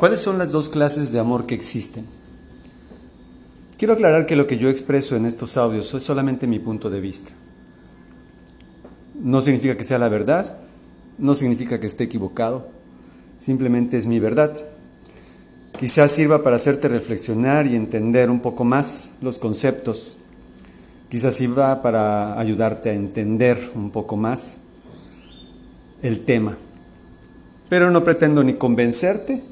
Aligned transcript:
¿Cuáles 0.00 0.22
son 0.22 0.38
las 0.38 0.50
dos 0.50 0.70
clases 0.70 1.12
de 1.12 1.18
amor 1.18 1.44
que 1.44 1.54
existen? 1.54 2.06
Quiero 3.76 3.92
aclarar 3.92 4.24
que 4.24 4.34
lo 4.34 4.46
que 4.46 4.56
yo 4.56 4.70
expreso 4.70 5.14
en 5.14 5.26
estos 5.26 5.58
audios 5.58 5.92
es 5.92 6.02
solamente 6.02 6.46
mi 6.46 6.58
punto 6.58 6.88
de 6.88 7.02
vista. 7.02 7.32
No 9.14 9.42
significa 9.42 9.76
que 9.76 9.84
sea 9.84 9.98
la 9.98 10.08
verdad, 10.08 10.56
no 11.18 11.34
significa 11.34 11.80
que 11.80 11.86
esté 11.86 12.04
equivocado, 12.04 12.70
simplemente 13.38 13.98
es 13.98 14.06
mi 14.06 14.20
verdad. 14.20 14.56
Quizás 15.78 16.12
sirva 16.12 16.42
para 16.42 16.56
hacerte 16.56 16.88
reflexionar 16.88 17.66
y 17.66 17.76
entender 17.76 18.30
un 18.30 18.40
poco 18.40 18.64
más 18.64 19.18
los 19.20 19.38
conceptos. 19.38 20.16
Quizás 21.10 21.34
sirva 21.34 21.82
para 21.82 22.40
ayudarte 22.40 22.88
a 22.88 22.94
entender 22.94 23.70
un 23.74 23.90
poco 23.90 24.16
más 24.16 24.60
el 26.00 26.24
tema. 26.24 26.56
Pero 27.68 27.90
no 27.90 28.02
pretendo 28.02 28.42
ni 28.42 28.54
convencerte 28.54 29.49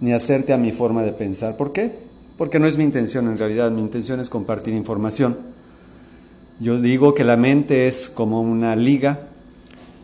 ni 0.00 0.12
hacerte 0.12 0.52
a 0.52 0.58
mi 0.58 0.72
forma 0.72 1.02
de 1.02 1.12
pensar. 1.12 1.56
¿Por 1.56 1.72
qué? 1.72 1.92
Porque 2.36 2.58
no 2.58 2.66
es 2.66 2.78
mi 2.78 2.84
intención 2.84 3.26
en 3.26 3.38
realidad, 3.38 3.70
mi 3.70 3.80
intención 3.80 4.20
es 4.20 4.30
compartir 4.30 4.74
información. 4.74 5.36
Yo 6.60 6.80
digo 6.80 7.14
que 7.14 7.24
la 7.24 7.36
mente 7.36 7.88
es 7.88 8.08
como 8.08 8.40
una 8.40 8.76
liga, 8.76 9.28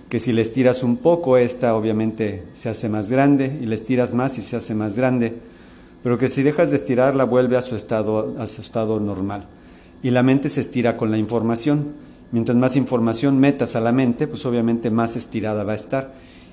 que 0.09 0.21
si 0.21 0.33
le 0.33 0.43
estiras 0.43 0.83
un 0.83 0.97
poco, 0.97 1.37
esta 1.37 1.75
obviamente 1.75 2.45
se 2.53 2.69
hace 2.69 2.89
más 2.89 3.11
grande, 3.11 3.59
y 3.61 3.67
le 3.67 3.75
estiras 3.75 4.15
más 4.15 4.39
y 4.39 4.43
se 4.43 4.57
hace 4.57 4.75
más 4.75 4.97
grande, 4.97 5.35
pero 6.03 6.19
que 6.19 6.29
si 6.29 6.43
dejas 6.43 6.71
de 6.71 6.77
estirarla 6.77 7.25
vuelve 7.25 7.57
a 7.57 7.63
su 7.63 7.77
estado, 7.77 8.37
a 8.39 8.47
su 8.47 8.61
estado 8.61 9.01
normal. 9.01 9.47
Y 10.03 10.11
la 10.11 10.23
mente 10.23 10.49
se 10.49 10.61
estira 10.61 10.97
con 10.97 11.11
la 11.11 11.19
información. 11.19 11.95
Mientras 12.31 12.59
más 12.59 12.77
información 12.77 13.39
metas 13.39 13.75
a 13.75 13.81
la 13.81 13.91
mente, 13.91 14.27
pues 14.27 14.45
obviamente 14.45 14.91
más 14.91 15.17
estirada 15.17 15.65
va 15.65 15.73
a 15.73 15.77
estar. 15.77 16.13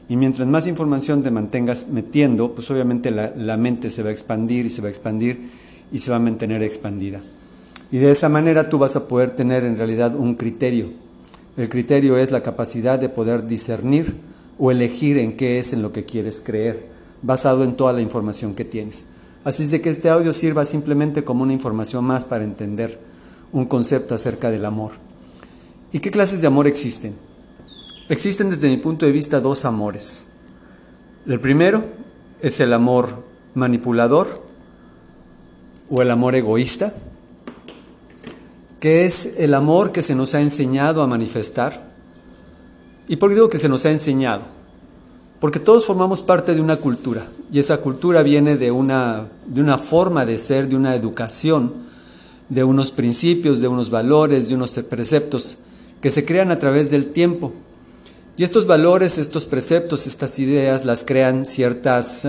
Y 0.09 0.17
mientras 0.17 0.47
más 0.47 0.67
información 0.67 1.23
te 1.23 1.31
mantengas 1.31 1.87
metiendo, 1.87 2.53
pues 2.53 2.69
obviamente 2.69 3.11
la, 3.11 3.57
mente 3.57 3.91
se 3.91 4.03
va 4.03 4.09
a 4.09 4.11
expandir 4.11 4.65
y 4.65 4.69
se 4.69 4.81
va 4.81 4.87
a 4.87 4.91
expandir 4.91 5.49
y 5.91 5.99
se 5.99 6.11
va 6.11 6.17
a 6.17 6.19
mantener 6.19 6.63
expandida. 6.63 7.21
Y 7.91 7.97
de 7.97 8.11
esa 8.11 8.29
manera 8.29 8.69
tú 8.69 8.77
vas 8.77 8.95
a 8.95 9.07
poder 9.07 9.31
tener 9.31 9.63
en 9.63 9.77
realidad 9.77 10.15
un 10.15 10.35
criterio. 10.35 10.91
El 11.57 11.69
criterio 11.69 12.17
es 12.17 12.31
la 12.31 12.43
capacidad 12.43 12.99
de 12.99 13.09
poder 13.09 13.47
discernir 13.47 14.15
o 14.57 14.71
elegir 14.71 15.17
en 15.17 15.35
qué 15.35 15.59
es 15.59 15.73
en 15.73 15.81
lo 15.81 15.91
que 15.91 16.05
quieres 16.05 16.41
creer, 16.41 16.87
basado 17.21 17.63
en 17.63 17.75
toda 17.75 17.93
la 17.93 18.01
información 18.01 18.53
que 18.53 18.65
tienes. 18.65 19.05
Así 19.43 19.63
es 19.63 19.71
de 19.71 19.81
que 19.81 19.89
este 19.89 20.09
audio 20.09 20.33
sirva 20.33 20.65
simplemente 20.65 21.23
como 21.23 21.43
una 21.43 21.53
información 21.53 22.05
más 22.05 22.25
para 22.25 22.43
entender 22.43 22.99
un 23.51 23.65
concepto 23.65 24.13
acerca 24.15 24.51
del 24.51 24.65
amor. 24.65 24.91
¿Y 25.91 25.99
qué 25.99 26.11
clases 26.11 26.41
de 26.41 26.47
amor 26.47 26.67
existen? 26.67 27.15
Existen 28.11 28.49
desde 28.49 28.69
mi 28.69 28.75
punto 28.75 29.05
de 29.05 29.13
vista 29.13 29.39
dos 29.39 29.63
amores. 29.63 30.25
El 31.25 31.39
primero 31.39 31.85
es 32.41 32.59
el 32.59 32.73
amor 32.73 33.23
manipulador 33.53 34.43
o 35.89 36.01
el 36.01 36.11
amor 36.11 36.35
egoísta, 36.35 36.93
que 38.81 39.05
es 39.05 39.35
el 39.37 39.53
amor 39.53 39.93
que 39.93 40.01
se 40.01 40.13
nos 40.13 40.35
ha 40.35 40.41
enseñado 40.41 41.01
a 41.01 41.07
manifestar. 41.07 41.89
¿Y 43.07 43.15
por 43.15 43.29
qué 43.29 43.35
digo 43.35 43.47
que 43.47 43.59
se 43.59 43.69
nos 43.69 43.85
ha 43.85 43.91
enseñado? 43.91 44.41
Porque 45.39 45.61
todos 45.61 45.85
formamos 45.85 46.19
parte 46.19 46.53
de 46.53 46.59
una 46.59 46.75
cultura 46.75 47.25
y 47.49 47.59
esa 47.59 47.77
cultura 47.77 48.23
viene 48.23 48.57
de 48.57 48.71
una, 48.71 49.29
de 49.45 49.61
una 49.61 49.77
forma 49.77 50.25
de 50.25 50.37
ser, 50.37 50.67
de 50.67 50.75
una 50.75 50.95
educación, 50.95 51.75
de 52.49 52.65
unos 52.65 52.91
principios, 52.91 53.61
de 53.61 53.69
unos 53.69 53.89
valores, 53.89 54.49
de 54.49 54.55
unos 54.55 54.73
preceptos 54.89 55.59
que 56.01 56.09
se 56.09 56.25
crean 56.25 56.51
a 56.51 56.59
través 56.59 56.91
del 56.91 57.13
tiempo. 57.13 57.53
Y 58.37 58.43
estos 58.43 58.65
valores, 58.65 59.17
estos 59.17 59.45
preceptos, 59.45 60.07
estas 60.07 60.39
ideas 60.39 60.85
las 60.85 61.03
crean 61.03 61.45
ciertas, 61.45 62.27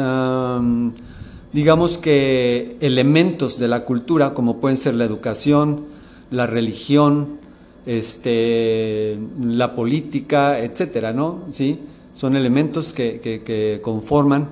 digamos 1.53 1.99
que 1.99 2.77
elementos 2.81 3.59
de 3.59 3.69
la 3.69 3.85
cultura, 3.85 4.35
como 4.35 4.59
pueden 4.59 4.77
ser 4.77 4.95
la 4.95 5.05
educación, 5.05 5.85
la 6.31 6.47
religión, 6.47 7.39
este, 7.87 9.19
la 9.41 9.75
política, 9.75 10.59
etcétera, 10.59 11.13
¿no? 11.13 11.41
¿Sí? 11.53 11.79
Son 12.15 12.37
elementos 12.37 12.93
que, 12.93 13.21
que, 13.21 13.43
que 13.43 13.81
conforman 13.83 14.49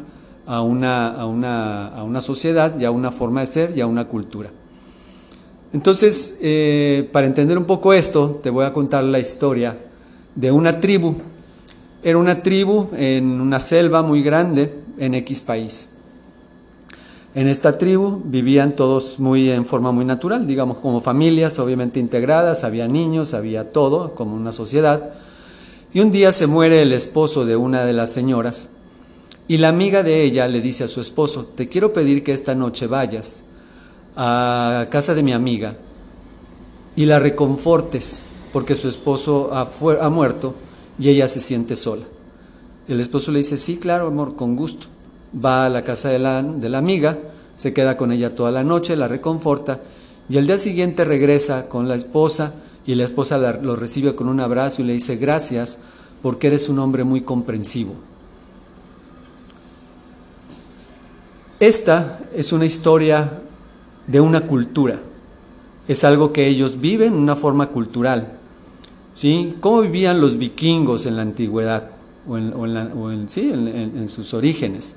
a 0.46 0.62
una, 0.62 1.08
a, 1.08 1.26
una, 1.26 1.86
a 1.88 2.02
una, 2.02 2.20
sociedad 2.20 2.78
y 2.78 2.84
a 2.84 2.90
una 2.90 3.12
forma 3.12 3.40
de 3.40 3.46
ser 3.46 3.72
y 3.76 3.80
a 3.80 3.86
una 3.86 4.06
cultura. 4.06 4.50
Entonces, 5.72 6.38
eh, 6.42 7.08
para 7.12 7.26
entender 7.26 7.56
un 7.56 7.64
poco 7.64 7.92
esto, 7.92 8.40
te 8.42 8.50
voy 8.50 8.64
a 8.64 8.72
contar 8.72 9.04
la 9.04 9.20
historia 9.20 9.78
de 10.34 10.50
una 10.50 10.80
tribu. 10.80 11.16
Era 12.02 12.16
una 12.16 12.42
tribu 12.42 12.88
en 12.96 13.40
una 13.40 13.60
selva 13.60 14.02
muy 14.02 14.22
grande 14.22 14.72
en 14.98 15.14
X 15.14 15.42
país. 15.42 15.90
En 17.34 17.46
esta 17.46 17.76
tribu 17.78 18.22
vivían 18.24 18.74
todos 18.74 19.20
muy 19.20 19.50
en 19.50 19.66
forma 19.66 19.92
muy 19.92 20.04
natural, 20.04 20.46
digamos 20.46 20.78
como 20.78 21.00
familias 21.00 21.58
obviamente 21.58 22.00
integradas, 22.00 22.64
había 22.64 22.88
niños, 22.88 23.34
había 23.34 23.70
todo, 23.70 24.14
como 24.14 24.34
una 24.34 24.50
sociedad. 24.50 25.12
Y 25.92 26.00
un 26.00 26.10
día 26.10 26.32
se 26.32 26.46
muere 26.46 26.82
el 26.82 26.92
esposo 26.92 27.44
de 27.44 27.56
una 27.56 27.84
de 27.84 27.92
las 27.92 28.12
señoras 28.12 28.70
y 29.46 29.58
la 29.58 29.68
amiga 29.68 30.02
de 30.02 30.22
ella 30.22 30.48
le 30.48 30.60
dice 30.60 30.84
a 30.84 30.88
su 30.88 31.00
esposo, 31.00 31.44
te 31.44 31.68
quiero 31.68 31.92
pedir 31.92 32.24
que 32.24 32.32
esta 32.32 32.54
noche 32.54 32.86
vayas 32.86 33.42
a 34.16 34.86
casa 34.90 35.14
de 35.14 35.22
mi 35.22 35.32
amiga 35.32 35.76
y 36.96 37.04
la 37.04 37.18
reconfortes 37.18 38.24
porque 38.52 38.74
su 38.74 38.88
esposo 38.88 39.50
ha, 39.52 39.68
ha 40.00 40.08
muerto 40.08 40.54
y 41.00 41.08
ella 41.08 41.26
se 41.26 41.40
siente 41.40 41.74
sola. 41.74 42.04
El 42.86 43.00
esposo 43.00 43.32
le 43.32 43.38
dice, 43.38 43.56
sí, 43.56 43.78
claro, 43.78 44.06
amor, 44.06 44.36
con 44.36 44.54
gusto 44.54 44.86
va 45.34 45.66
a 45.66 45.68
la 45.70 45.82
casa 45.82 46.10
de 46.10 46.18
la, 46.18 46.42
de 46.42 46.68
la 46.68 46.78
amiga, 46.78 47.18
se 47.54 47.72
queda 47.72 47.96
con 47.96 48.12
ella 48.12 48.34
toda 48.34 48.50
la 48.50 48.64
noche, 48.64 48.96
la 48.96 49.08
reconforta 49.08 49.80
y 50.28 50.38
al 50.38 50.46
día 50.46 50.58
siguiente 50.58 51.04
regresa 51.04 51.68
con 51.68 51.88
la 51.88 51.94
esposa 51.94 52.54
y 52.86 52.94
la 52.94 53.04
esposa 53.04 53.38
lo 53.38 53.76
recibe 53.76 54.14
con 54.14 54.28
un 54.28 54.40
abrazo 54.40 54.82
y 54.82 54.84
le 54.84 54.92
dice 54.92 55.16
gracias 55.16 55.78
porque 56.22 56.48
eres 56.48 56.68
un 56.68 56.78
hombre 56.78 57.04
muy 57.04 57.22
comprensivo. 57.22 57.94
Esta 61.58 62.20
es 62.34 62.52
una 62.52 62.66
historia 62.66 63.40
de 64.06 64.20
una 64.20 64.46
cultura, 64.46 65.00
es 65.88 66.04
algo 66.04 66.32
que 66.32 66.46
ellos 66.46 66.80
viven, 66.80 67.14
una 67.14 67.36
forma 67.36 67.68
cultural. 67.68 68.39
¿Sí? 69.20 69.56
¿Cómo 69.60 69.82
vivían 69.82 70.18
los 70.18 70.38
vikingos 70.38 71.04
en 71.04 71.16
la 71.16 71.22
antigüedad 71.22 71.90
o 72.26 72.38
en, 72.38 72.72
la, 72.72 72.90
sí, 73.26 73.50
en 73.52 74.08
sus 74.08 74.32
orígenes? 74.32 74.94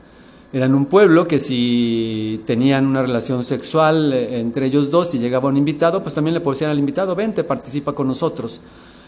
Eran 0.53 0.73
un 0.75 0.85
pueblo 0.85 1.27
que 1.27 1.41
si 1.41 2.41
tenían 2.45 2.85
una 2.85 3.01
relación 3.01 3.43
sexual 3.43 4.13
entre 4.13 4.67
ellos 4.67 4.89
dos 4.89 5.13
y 5.13 5.19
llegaba 5.19 5.49
un 5.49 5.57
invitado, 5.57 6.01
pues 6.01 6.15
también 6.15 6.35
le 6.35 6.39
decían 6.39 6.71
al 6.71 6.79
invitado, 6.79 7.15
vente, 7.15 7.43
participa 7.43 7.91
con 7.91 8.07
nosotros. 8.07 8.61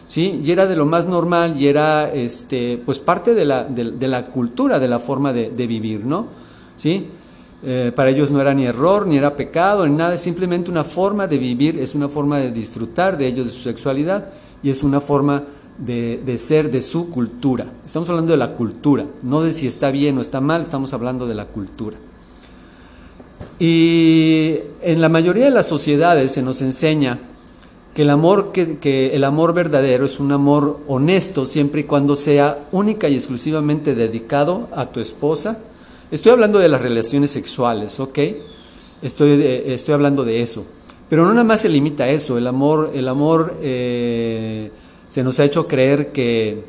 ¿Sí? 0.10 0.42
Y 0.44 0.52
era 0.52 0.68
de 0.68 0.76
lo 0.76 0.86
más 0.86 1.08
normal 1.08 1.56
y 1.58 1.68
era 1.68 2.12
este, 2.14 2.82
pues 2.86 3.00
parte 3.00 3.34
de 3.34 3.46
la, 3.46 4.26
cultura, 4.34 4.80
de 4.80 4.90
la 4.90 5.00
forma 5.00 5.32
de, 5.32 5.50
de 5.50 5.66
vivir, 5.66 6.04
¿no? 6.04 6.28
¿Sí? 6.76 7.08
Eh, 7.64 7.92
para 7.96 8.10
ellos 8.10 8.32
no 8.32 8.42
era 8.42 8.54
ni 8.54 8.66
error, 8.66 9.08
ni 9.08 9.18
era 9.18 9.36
pecado, 9.36 9.88
ni 9.88 9.96
nada, 9.96 10.14
es 10.14 10.22
simplemente 10.22 10.70
una 10.70 10.84
forma 10.84 11.26
de 11.26 11.38
vivir, 11.38 11.80
es 11.80 11.96
una 11.96 12.10
forma 12.10 12.38
de 12.38 12.52
disfrutar 12.52 13.18
de 13.18 13.28
ellos, 13.28 13.46
de 13.46 13.52
su 13.52 13.62
sexualidad, 13.62 14.30
y 14.66 14.72
es 14.72 14.82
una 14.82 15.00
forma 15.00 15.44
de, 15.78 16.38
ser 16.40 16.72
de 16.72 16.82
su 16.82 17.12
cultura. 17.12 17.68
Estamos 17.86 18.10
hablando 18.10 18.32
de 18.32 18.38
la 18.38 18.54
cultura, 18.54 19.06
no 19.22 19.44
de 19.44 19.54
si 19.54 19.68
está 19.68 19.92
bien 19.92 20.18
o 20.18 20.22
está 20.22 20.42
mal, 20.42 20.64
estamos 20.64 20.92
hablando 20.92 21.28
de 21.28 21.36
la 21.36 21.46
cultura. 21.46 21.98
Y 23.60 24.56
en 24.82 25.02
la 25.02 25.08
mayoría 25.08 25.46
de 25.46 25.52
las 25.52 25.68
sociedades 25.68 26.32
se 26.32 26.42
nos 26.42 26.64
enseña 26.64 27.20
que 27.94 28.02
el 28.02 28.10
amor, 28.10 28.54
que, 28.54 29.12
el 29.14 29.24
amor 29.24 29.54
verdadero 29.54 30.04
es 30.06 30.20
un 30.20 30.32
amor 30.32 30.80
honesto 30.88 31.46
siempre 31.46 31.82
y 31.82 31.84
cuando 31.84 32.16
sea 32.16 32.66
única 32.72 33.08
y 33.08 33.14
exclusivamente 33.14 33.94
dedicado 33.94 34.68
a 34.76 34.88
tu 34.88 35.00
esposa. 35.00 35.60
Estoy 36.10 36.32
hablando 36.32 36.58
de 36.58 36.70
las 36.70 36.82
relaciones 36.82 37.30
sexuales, 37.30 38.00
¿ok? 38.00 38.18
Estoy, 39.04 39.44
estoy 39.68 39.94
hablando 39.94 40.26
de 40.26 40.42
eso. 40.42 40.66
Pero 41.10 41.26
no 41.26 41.34
nada 41.34 41.44
más 41.44 41.62
se 41.62 41.70
limita 41.70 42.06
a 42.06 42.10
eso, 42.10 42.38
el 42.38 42.48
amor, 42.48 42.92
el 42.96 43.08
amor 43.08 43.58
eh, 43.62 44.72
se 45.08 45.24
nos 45.24 45.40
ha 45.40 45.46
hecho 45.46 45.68
creer 45.68 46.12
que, 46.12 46.64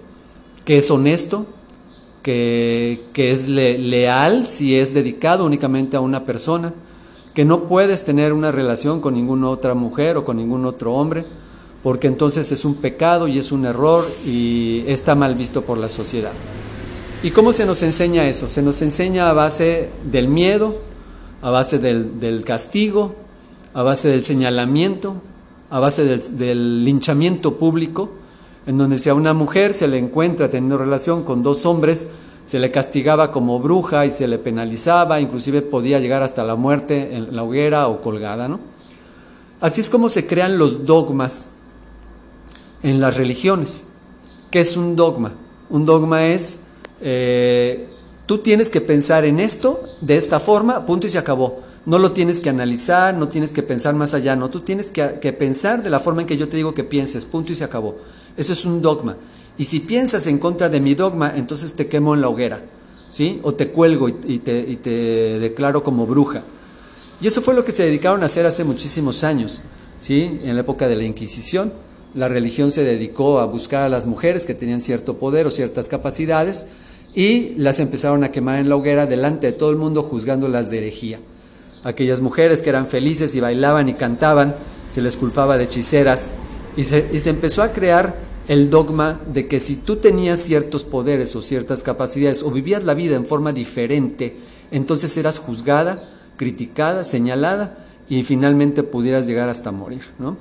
que 0.65 0.79
es 0.79 0.91
honesto, 0.91 1.47
que, 2.23 3.05
que 3.15 3.33
es 3.33 3.49
le, 3.49 3.79
leal 3.79 4.47
si 4.47 4.79
es 4.79 4.93
dedicado 4.93 5.47
únicamente 5.47 5.97
a 5.97 6.01
una 6.01 6.27
persona, 6.27 6.75
que 7.33 7.47
no 7.47 7.65
puedes 7.65 8.05
tener 8.05 8.33
una 8.35 8.53
relación 8.53 9.01
con 9.01 9.15
ninguna 9.15 9.49
otra 9.49 9.75
mujer 9.75 10.19
o 10.19 10.25
con 10.25 10.37
ningún 10.37 10.67
otro 10.67 10.95
hombre, 10.95 11.25
porque 11.83 12.07
entonces 12.07 12.53
es 12.53 12.65
un 12.65 12.75
pecado 12.75 13.29
y 13.29 13.39
es 13.39 13.53
un 13.53 13.65
error 13.65 14.05
y 14.27 14.85
está 14.87 15.15
mal 15.15 15.35
visto 15.35 15.63
por 15.63 15.79
la 15.79 15.89
sociedad. 15.89 16.33
¿Y 17.23 17.31
cómo 17.31 17.53
se 17.53 17.65
nos 17.65 17.83
enseña 17.83 18.29
eso? 18.29 18.49
Se 18.49 18.61
nos 18.61 18.83
enseña 18.83 19.31
a 19.31 19.33
base 19.33 19.89
del 20.05 20.29
miedo, 20.29 20.81
a 21.41 21.51
base 21.51 21.79
del 21.79 22.45
castigo, 22.45 23.15
a 23.77 23.83
base 23.83 24.09
del 24.09 24.25
señalamiento, 24.25 25.17
a 25.69 25.81
base 25.81 26.03
del, 26.07 26.83
linchamiento 26.83 27.59
público, 27.59 28.09
en 28.67 28.79
donde 28.79 28.97
si 28.97 29.11
a 29.11 29.15
una 29.15 29.35
mujer 29.35 29.75
se 29.75 29.87
le 29.87 29.99
encuentra 29.99 30.51
teniendo 30.51 30.79
relación 30.79 31.25
con 31.25 31.43
dos 31.43 31.67
hombres, 31.67 32.07
se 32.43 32.59
le 32.59 32.71
castigaba 32.71 33.31
como 33.31 33.61
bruja 33.61 34.07
y 34.07 34.13
se 34.13 34.29
le 34.29 34.39
penalizaba, 34.39 35.21
inclusive 35.21 35.61
podía 35.61 36.01
llegar 36.01 36.23
hasta 36.23 36.43
la 36.43 36.57
muerte 36.57 37.17
en 37.17 37.37
la 37.37 37.43
hoguera 37.43 37.89
o 37.89 38.01
colgada, 38.01 38.49
¿no? 38.49 38.61
Así 39.61 39.83
es 39.83 39.91
como 39.91 40.09
se 40.09 40.27
crean 40.27 40.57
los 40.57 40.87
dogmas 40.87 41.51
en 42.83 42.99
las 42.99 43.15
religiones. 43.15 43.89
¿Qué 44.51 44.61
es 44.61 44.79
un 44.79 44.97
dogma? 44.97 45.35
Un 45.69 45.85
dogma 45.85 46.25
es, 46.25 46.61
eh, 47.03 47.91
tú 48.25 48.39
tienes 48.39 48.71
que 48.71 48.81
pensar 48.81 49.27
en 49.27 49.39
esto 49.39 49.83
de 50.01 50.17
esta 50.17 50.41
forma, 50.41 50.87
punto 50.87 51.07
y 51.07 51.11
se 51.11 51.19
acabó. 51.19 51.61
No 51.87 52.01
lo 52.01 52.11
tienes 52.11 52.41
que 52.41 52.51
analizar, 52.51 53.15
no 53.15 53.29
tienes 53.29 53.53
que 53.53 53.63
pensar 53.63 53.95
más 53.95 54.13
allá, 54.13 54.35
no, 54.35 54.51
tú 54.51 54.61
tienes 54.61 54.91
que, 54.91 55.33
pensar 55.33 55.85
de 55.85 55.91
la 55.91 56.01
forma 56.01 56.23
en 56.23 56.27
que 56.27 56.37
yo 56.37 56.49
te 56.49 56.57
digo 56.57 56.75
que 56.75 56.83
pienses, 56.83 57.25
punto 57.25 57.53
y 57.53 57.55
se 57.55 57.63
acabó. 57.63 57.97
Eso 58.37 58.53
es 58.53 58.65
un 58.65 58.83
dogma. 58.83 59.17
Y 59.57 59.67
si 59.67 59.79
piensas 59.79 60.27
en 60.27 60.39
contra 60.39 60.69
de 60.69 60.81
mi 60.81 60.97
dogma, 60.97 61.33
entonces 61.37 61.75
te 61.75 61.87
quemo 61.87 62.15
en 62.15 62.23
la 62.23 62.29
hoguera, 62.29 62.61
¿sí? 63.09 63.39
O 63.45 63.55
te 63.55 63.69
cuelgo 63.69 64.09
y, 64.09 64.39
te, 64.41 65.39
declaro 65.39 65.85
como 65.85 66.09
bruja. 66.09 66.43
Y 67.21 67.29
eso 67.29 67.41
fue 67.41 67.55
lo 67.55 67.65
que 67.65 67.71
se 67.71 67.85
dedicaron 67.85 68.25
a 68.25 68.27
hacer 68.27 68.47
hace 68.47 68.65
muchísimos 68.65 69.23
años, 69.23 69.61
¿sí? 70.01 70.41
En 70.43 70.57
la 70.57 70.63
época 70.63 70.89
de 70.89 70.97
la 70.97 71.05
Inquisición, 71.05 71.73
la 72.15 72.27
religión 72.29 72.73
se 72.73 72.83
dedicó 72.83 73.39
a 73.39 73.47
buscar 73.47 73.85
a 73.85 73.89
las 73.89 74.07
mujeres 74.07 74.45
que 74.45 74.55
tenían 74.55 74.81
cierto 74.81 75.19
poder 75.19 75.47
o 75.47 75.53
ciertas 75.53 75.89
capacidades 75.89 76.67
y 77.15 77.55
las 77.57 77.79
empezaron 77.79 78.25
a 78.25 78.33
quemar 78.33 78.59
en 78.59 78.69
la 78.69 78.75
hoguera 78.75 79.07
delante 79.07 79.47
de 79.47 79.53
todo 79.53 79.71
el 79.71 79.77
mundo 79.77 80.03
juzgándolas 80.03 80.69
de 80.69 80.79
herejía. 80.79 81.21
Aquellas 81.85 82.21
mujeres 82.21 82.63
que 82.63 82.71
eran 82.71 82.87
felices 82.87 83.35
y 83.35 83.41
bailaban 83.41 83.89
y 83.89 83.95
cantaban, 83.95 84.57
se 84.89 85.03
les 85.03 85.17
culpaba 85.17 85.59
de 85.59 85.65
hechiceras 85.65 86.33
y 86.77 86.85
se, 86.85 87.09
y 87.13 87.21
se 87.21 87.31
empezó 87.31 87.63
a 87.63 87.73
crear 87.73 88.17
el 88.49 88.71
dogma 88.71 89.21
de 89.33 89.49
que 89.49 89.61
si 89.61 89.77
tú 89.77 89.97
tenías 89.97 90.41
ciertos 90.41 90.85
poderes 90.85 91.35
o 91.37 91.43
ciertas 91.43 91.83
capacidades 91.83 92.43
o 92.43 92.51
vivías 92.51 92.85
la 92.85 92.95
vida 92.95 93.17
en 93.17 93.27
forma 93.27 93.53
diferente, 93.53 94.37
entonces 94.71 95.17
eras 95.17 95.39
juzgada, 95.39 96.09
criticada, 96.37 97.05
señalada 97.05 97.79
y 98.09 98.23
finalmente 98.23 98.83
pudieras 98.83 99.27
llegar 99.27 99.49
hasta 99.49 99.73
morir. 99.73 100.03
¿no? 100.19 100.37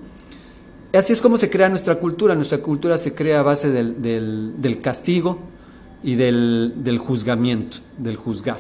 Así 0.94 1.14
es 1.14 1.22
como 1.22 1.38
se 1.38 1.50
crea 1.50 1.70
nuestra 1.70 1.96
cultura. 1.96 2.36
Nuestra 2.36 2.60
cultura 2.60 2.98
se 2.98 3.14
crea 3.14 3.40
a 3.40 3.44
base 3.44 3.72
del, 3.72 4.80
castigo 4.82 5.40
y 6.04 6.16
del, 6.16 6.98
juzgamiento, 7.00 7.78
del 7.98 8.16
juzgar. 8.16 8.60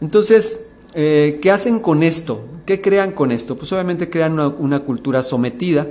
Entonces, 0.00 0.70
eh, 0.94 1.38
¿qué 1.40 1.50
hacen 1.50 1.80
con 1.80 2.02
esto? 2.02 2.44
¿Qué 2.66 2.80
crean 2.80 3.12
con 3.12 3.32
esto? 3.32 3.56
Pues 3.56 3.72
obviamente 3.72 4.08
crean 4.10 4.38
una 4.38 4.80
cultura 4.80 5.22
sometida 5.22 5.86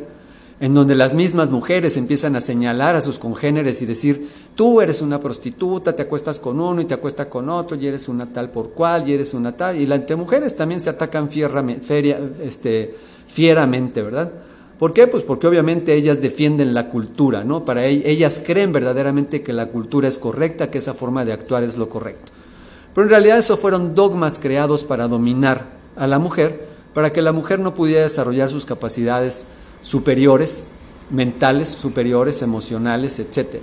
en 0.61 0.75
donde 0.75 0.93
las 0.93 1.15
mismas 1.15 1.49
mujeres 1.49 1.97
empiezan 1.97 2.35
a 2.35 2.41
señalar 2.41 2.95
a 2.95 3.01
sus 3.01 3.17
congéneres 3.17 3.81
y 3.81 3.87
decir, 3.87 4.29
tú 4.53 4.79
eres 4.79 5.01
una 5.01 5.19
prostituta, 5.19 5.95
te 5.95 6.03
acuestas 6.03 6.37
con 6.37 6.59
uno 6.59 6.81
y 6.81 6.85
te 6.85 6.93
acuestas 6.93 7.25
con 7.27 7.49
otro, 7.49 7.75
y 7.75 7.87
eres 7.87 8.07
una 8.07 8.31
tal 8.31 8.51
por 8.51 8.69
cual, 8.69 9.09
y 9.09 9.13
eres 9.13 9.33
una 9.33 9.57
tal, 9.57 9.81
y 9.81 9.87
la, 9.87 9.95
entre 9.95 10.15
mujeres 10.15 10.55
también 10.55 10.79
se 10.79 10.91
atacan 10.91 11.29
este, 12.43 12.93
fieramente, 13.25 14.03
¿verdad? 14.03 14.31
¿Por 14.77 14.93
qué? 14.93 15.07
Pues 15.07 15.23
porque 15.23 15.47
obviamente 15.47 15.95
ellas 15.95 16.21
defienden 16.21 16.75
la 16.75 16.89
cultura, 16.89 17.43
¿no? 17.43 17.65
Para 17.65 17.85
ellas 17.85 18.39
creen 18.45 18.71
verdaderamente 18.71 19.41
que 19.41 19.53
la 19.53 19.67
cultura 19.69 20.07
es 20.07 20.19
correcta, 20.19 20.69
que 20.69 20.77
esa 20.77 20.93
forma 20.93 21.25
de 21.25 21.33
actuar 21.33 21.63
es 21.63 21.75
lo 21.77 21.89
correcto. 21.89 22.31
Pero 22.93 23.05
en 23.05 23.09
realidad 23.09 23.37
eso 23.37 23.57
fueron 23.57 23.95
dogmas 23.95 24.37
creados 24.39 24.83
para 24.83 25.07
dominar 25.07 25.65
a 25.95 26.07
la 26.07 26.19
mujer, 26.19 26.65
para 26.93 27.13
que 27.13 27.21
la 27.21 27.31
mujer 27.31 27.59
no 27.59 27.73
pudiera 27.73 28.03
desarrollar 28.03 28.49
sus 28.49 28.65
capacidades 28.65 29.45
superiores, 29.81 30.65
mentales, 31.09 31.69
superiores, 31.69 32.41
emocionales, 32.41 33.19
etc. 33.19 33.61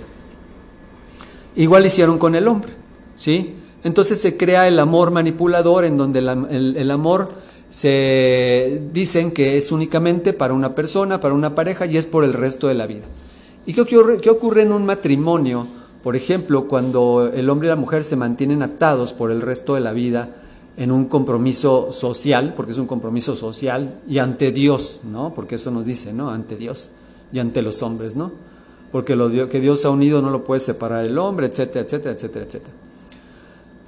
Igual 1.55 1.85
hicieron 1.85 2.17
con 2.17 2.35
el 2.35 2.47
hombre, 2.47 2.71
¿sí? 3.17 3.55
Entonces 3.83 4.19
se 4.19 4.35
crea 4.35 4.67
el 4.67 4.79
amor 4.79 5.11
manipulador 5.11 5.85
en 5.85 5.97
donde 5.97 6.19
el, 6.19 6.91
amor 6.91 7.31
se 7.69 8.81
dicen 8.91 9.31
que 9.31 9.57
es 9.57 9.71
únicamente 9.71 10.33
para 10.33 10.53
una 10.53 10.75
persona, 10.75 11.21
para 11.21 11.33
una 11.33 11.55
pareja 11.55 11.85
y 11.85 11.97
es 11.97 12.05
por 12.05 12.23
el 12.23 12.33
resto 12.33 12.67
de 12.67 12.73
la 12.73 12.87
vida. 12.87 13.05
¿Y 13.65 13.73
qué 13.73 13.81
ocurre, 13.81 14.19
qué 14.19 14.29
ocurre 14.29 14.63
en 14.63 14.73
un 14.73 14.85
matrimonio? 14.85 15.65
Por 16.03 16.15
ejemplo, 16.15 16.67
cuando 16.67 17.29
el 17.33 17.49
hombre 17.49 17.67
y 17.67 17.69
la 17.69 17.75
mujer 17.75 18.03
se 18.03 18.15
mantienen 18.15 18.63
atados 18.63 19.13
por 19.13 19.31
el 19.31 19.41
resto 19.41 19.75
de 19.75 19.81
la 19.81 19.91
vida, 19.91 20.29
en 20.77 20.91
un 20.93 21.05
compromiso 21.05 21.91
social, 21.91 22.53
porque 22.55 22.71
es 22.71 22.77
un 22.77 22.87
compromiso 22.87 23.35
social, 23.35 23.99
y 24.07 24.19
ante 24.19 24.53
Dios, 24.53 25.01
¿no? 25.03 25.33
Porque 25.33 25.55
eso 25.55 25.71
nos 25.71 25.85
dice, 25.85 26.13
¿no? 26.13 26.29
Ante 26.29 26.55
Dios 26.55 26.91
y 27.33 27.39
ante 27.39 27.61
los 27.61 27.83
hombres, 27.83 28.15
¿no? 28.15 28.31
Porque 28.91 29.17
lo 29.17 29.29
que 29.49 29.59
Dios 29.59 29.83
ha 29.83 29.89
unido 29.89 30.21
no 30.21 30.29
lo 30.29 30.45
puede 30.45 30.61
separar 30.61 31.05
el 31.05 31.17
hombre, 31.17 31.47
etcétera, 31.47 31.83
etcétera, 31.85 32.15
etcétera, 32.15 32.45
etcétera. 32.45 32.73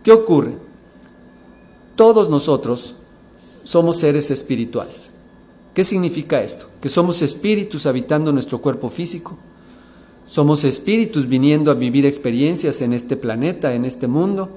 ¿Qué 0.03 0.11
ocurre? 0.11 0.55
Todos 1.95 2.29
nosotros 2.29 2.95
somos 3.63 3.97
seres 3.97 4.29
espirituales. 4.29 5.11
¿Qué 5.73 5.85
significa 5.85 6.41
esto? 6.41 6.67
Que 6.81 6.89
somos 6.89 7.21
espíritus 7.21 7.85
habitando 7.85 8.33
nuestro 8.33 8.59
cuerpo 8.59 8.89
físico. 8.89 9.37
Somos 10.31 10.63
espíritus 10.63 11.27
viniendo 11.27 11.71
a 11.71 11.73
vivir 11.73 12.05
experiencias 12.05 12.79
en 12.79 12.93
este 12.93 13.17
planeta, 13.17 13.73
en 13.73 13.83
este 13.83 14.07
mundo 14.07 14.49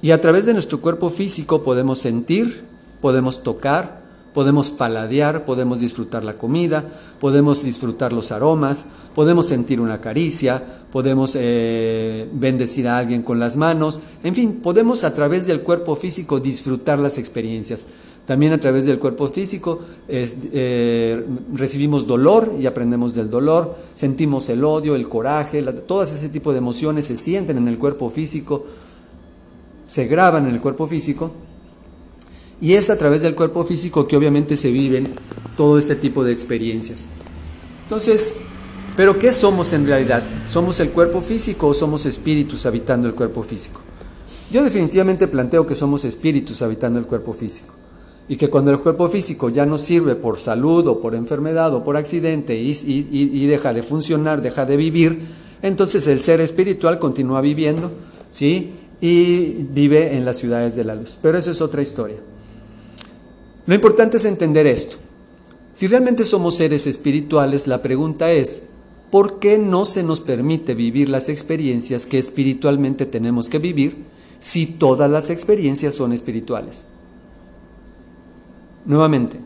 y 0.00 0.12
a 0.12 0.22
través 0.22 0.46
de 0.46 0.54
nuestro 0.54 0.80
cuerpo 0.80 1.10
físico 1.10 1.62
podemos 1.62 1.98
sentir, 1.98 2.64
podemos 3.02 3.42
tocar, 3.42 4.00
podemos 4.32 4.70
paladear, 4.70 5.44
podemos 5.44 5.80
disfrutar 5.80 6.24
la 6.24 6.38
comida, 6.38 6.88
podemos 7.20 7.62
disfrutar 7.62 8.14
los 8.14 8.32
aromas, 8.32 8.86
podemos 9.14 9.44
sentir 9.44 9.82
una 9.82 10.00
caricia, 10.00 10.64
podemos 10.90 11.36
eh, 11.38 12.26
bendecir 12.32 12.88
a 12.88 12.96
alguien 12.96 13.22
con 13.22 13.38
las 13.38 13.58
manos, 13.58 14.00
en 14.24 14.34
fin, 14.34 14.60
podemos 14.62 15.04
a 15.04 15.14
través 15.14 15.46
del 15.46 15.60
cuerpo 15.60 15.94
físico 15.94 16.40
disfrutar 16.40 16.98
las 16.98 17.18
experiencias. 17.18 17.84
También 18.30 18.52
a 18.52 18.60
través 18.60 18.86
del 18.86 19.00
cuerpo 19.00 19.26
físico 19.26 19.80
eh, 20.06 21.26
recibimos 21.52 22.06
dolor 22.06 22.54
y 22.60 22.66
aprendemos 22.66 23.16
del 23.16 23.28
dolor, 23.28 23.74
sentimos 23.96 24.48
el 24.50 24.62
odio, 24.62 24.94
el 24.94 25.08
coraje, 25.08 25.60
todas 25.64 26.14
ese 26.14 26.28
tipo 26.28 26.52
de 26.52 26.58
emociones 26.58 27.06
se 27.06 27.16
sienten 27.16 27.58
en 27.58 27.66
el 27.66 27.76
cuerpo 27.76 28.08
físico 28.08 28.66
se 29.84 30.06
graban 30.06 30.46
en 30.46 30.54
el 30.54 30.60
cuerpo 30.60 30.86
físico 30.86 31.32
y 32.60 32.74
es 32.74 32.88
a 32.88 32.96
través 32.96 33.22
del 33.22 33.34
cuerpo 33.34 33.64
físico 33.64 34.06
que 34.06 34.16
obviamente 34.16 34.56
se 34.56 34.70
viven 34.70 35.12
todo 35.56 35.76
este 35.76 35.96
tipo 35.96 36.22
de 36.22 36.30
experiencias. 36.30 37.08
Entonces, 37.82 38.36
¿pero 38.96 39.18
qué 39.18 39.32
somos 39.32 39.72
en 39.72 39.88
realidad? 39.88 40.22
¿Somos 40.46 40.78
el 40.78 40.90
cuerpo 40.90 41.20
físico 41.20 41.66
o 41.66 41.74
somos 41.74 42.06
espíritus 42.06 42.64
habitando 42.64 43.08
el 43.08 43.16
cuerpo 43.16 43.42
físico? 43.42 43.80
Yo 44.52 44.62
definitivamente 44.62 45.26
planteo 45.26 45.66
que 45.66 45.74
somos 45.74 46.04
espíritus 46.04 46.62
habitando 46.62 47.00
el 47.00 47.06
cuerpo 47.06 47.32
físico 47.32 47.79
y 48.30 48.36
que 48.36 48.48
cuando 48.48 48.70
el 48.70 48.78
cuerpo 48.78 49.08
físico 49.08 49.48
ya 49.48 49.66
no 49.66 49.76
sirve 49.76 50.14
por 50.14 50.38
salud 50.38 50.86
o 50.86 51.00
por 51.00 51.16
enfermedad 51.16 51.74
o 51.74 51.82
por 51.82 51.96
accidente 51.96 52.56
y, 52.56 53.46
deja 53.46 53.72
de 53.72 53.82
funcionar, 53.82 54.40
deja 54.40 54.64
de 54.66 54.76
vivir, 54.76 55.20
entonces 55.62 56.06
el 56.06 56.20
ser 56.20 56.40
espiritual 56.40 57.00
continúa 57.00 57.40
viviendo, 57.40 57.90
¿sí? 58.30 58.70
y 59.00 59.64
vive 59.72 60.16
en 60.16 60.24
las 60.24 60.38
ciudades 60.38 60.76
de 60.76 60.84
la 60.84 60.94
luz. 60.94 61.18
Pero 61.20 61.38
esa 61.38 61.50
es 61.50 61.60
otra 61.60 61.82
historia. 61.82 62.18
Lo 63.66 63.74
importante 63.74 64.18
es 64.18 64.24
entender 64.24 64.68
esto. 64.68 64.98
Si 65.74 65.88
realmente 65.88 66.24
somos 66.24 66.54
seres 66.54 66.86
espirituales, 66.86 67.66
la 67.66 67.82
pregunta 67.82 68.30
es, 68.30 68.66
¿por 69.10 69.40
qué 69.40 69.58
no 69.58 69.84
se 69.84 70.04
nos 70.04 70.20
permite 70.20 70.76
vivir 70.76 71.08
las 71.08 71.28
experiencias 71.28 72.06
que 72.06 72.18
espiritualmente 72.18 73.06
tenemos 73.06 73.48
que 73.48 73.58
vivir 73.58 74.04
si 74.38 74.66
todas 74.66 75.10
las 75.10 75.30
experiencias 75.30 75.96
son 75.96 76.12
espirituales? 76.12 76.82
Nuevamente, 78.84 79.38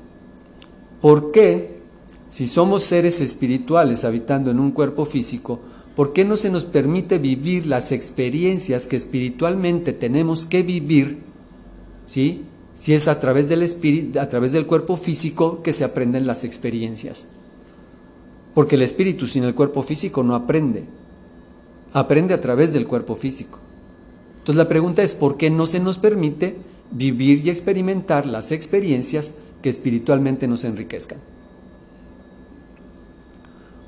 ¿por 1.00 1.32
qué 1.32 1.80
si 2.28 2.46
somos 2.46 2.84
seres 2.84 3.20
espirituales 3.20 4.04
habitando 4.04 4.50
en 4.50 4.58
un 4.58 4.70
cuerpo 4.72 5.04
físico, 5.04 5.60
¿Por 5.94 6.12
qué 6.12 6.24
no 6.24 6.36
se 6.36 6.50
nos 6.50 6.64
permite 6.64 7.18
vivir 7.18 7.66
las 7.66 7.92
experiencias 7.92 8.86
que 8.86 8.96
espiritualmente 8.96 9.92
tenemos 9.92 10.44
que 10.44 10.62
vivir? 10.62 11.22
¿Sí? 12.04 12.42
Si 12.74 12.94
es 12.94 13.06
a 13.06 13.20
través 13.20 13.48
del 13.48 13.62
espíritu, 13.62 14.18
a 14.18 14.28
través 14.28 14.50
del 14.50 14.66
cuerpo 14.66 14.96
físico 14.96 15.62
que 15.62 15.72
se 15.72 15.84
aprenden 15.84 16.26
las 16.26 16.42
experiencias. 16.42 17.28
Porque 18.54 18.74
el 18.74 18.82
espíritu 18.82 19.28
sin 19.28 19.44
el 19.44 19.54
cuerpo 19.54 19.82
físico 19.82 20.24
no 20.24 20.34
aprende. 20.34 20.84
Aprende 21.92 22.34
a 22.34 22.40
través 22.40 22.72
del 22.72 22.88
cuerpo 22.88 23.14
físico. 23.14 23.60
Entonces 24.38 24.56
la 24.56 24.68
pregunta 24.68 25.04
es, 25.04 25.14
¿por 25.14 25.36
qué 25.36 25.48
no 25.48 25.68
se 25.68 25.78
nos 25.78 25.98
permite 25.98 26.56
vivir 26.90 27.44
y 27.44 27.50
experimentar 27.50 28.26
las 28.26 28.52
experiencias 28.52 29.32
que 29.62 29.70
espiritualmente 29.70 30.46
nos 30.46 30.64
enriquezcan? 30.64 31.18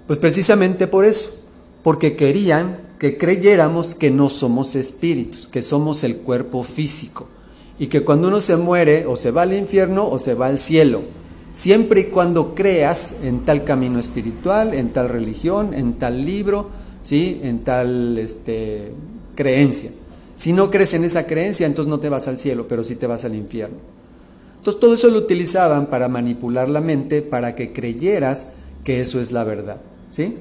Pues 0.07 0.19
precisamente 0.19 0.87
por 0.87 1.05
eso 1.05 1.35
porque 1.83 2.17
querían 2.17 2.79
que 2.99 3.17
creyéramos 3.17 3.95
que 3.95 4.11
no 4.11 4.29
somos 4.29 4.75
espíritus, 4.75 5.47
que 5.47 5.63
somos 5.63 6.03
el 6.03 6.17
cuerpo 6.17 6.65
físico, 6.65 7.29
y 7.79 7.87
que 7.87 8.03
cuando 8.03 8.27
uno 8.27 8.41
se 8.41 8.57
muere 8.57 9.07
o 9.07 9.15
se 9.15 9.31
va 9.31 9.43
al 9.43 9.53
infierno 9.53 10.09
o 10.09 10.19
se 10.19 10.35
va 10.35 10.47
al 10.47 10.59
cielo, 10.59 11.03
siempre 11.53 12.01
y 12.01 12.05
cuando 12.07 12.57
creas 12.57 13.17
en 13.23 13.45
tal 13.45 13.63
camino 13.65 14.01
espiritual, 14.01 14.75
en 14.75 14.93
tal 14.93 15.09
religión, 15.09 15.75
en 15.75 15.95
tal 15.95 16.25
libro, 16.25 16.71
¿sí? 17.05 17.39
en 17.43 17.61
tal 17.65 18.19
este, 18.19 18.93
creencia. 19.35 19.93
Si 20.37 20.53
no 20.53 20.71
crees 20.71 20.95
en 20.95 21.05
esa 21.05 21.27
creencia, 21.27 21.67
entonces 21.67 21.91
no 21.91 21.99
te 21.99 22.11
vas 22.11 22.29
al 22.29 22.39
cielo, 22.39 22.69
pero 22.69 22.85
sí 22.85 22.95
te 22.95 23.07
vas 23.07 23.25
al 23.25 23.35
infierno. 23.35 23.79
Entonces 24.59 24.81
todo 24.81 24.95
eso 24.95 25.09
lo 25.09 25.19
utilizaban 25.19 25.87
para 25.87 26.09
manipular 26.09 26.69
la 26.69 26.81
mente, 26.81 27.23
para 27.23 27.55
que 27.55 27.73
creyeras 27.73 28.49
que 28.85 29.01
eso 29.01 29.21
es 29.21 29.33
la 29.33 29.45
verdad. 29.45 29.81
¿Sí? 30.11 30.37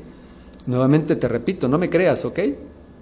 Nuevamente 0.65 1.15
te 1.15 1.27
repito, 1.27 1.67
no 1.67 1.77
me 1.77 1.89
creas, 1.89 2.25
¿ok? 2.25 2.39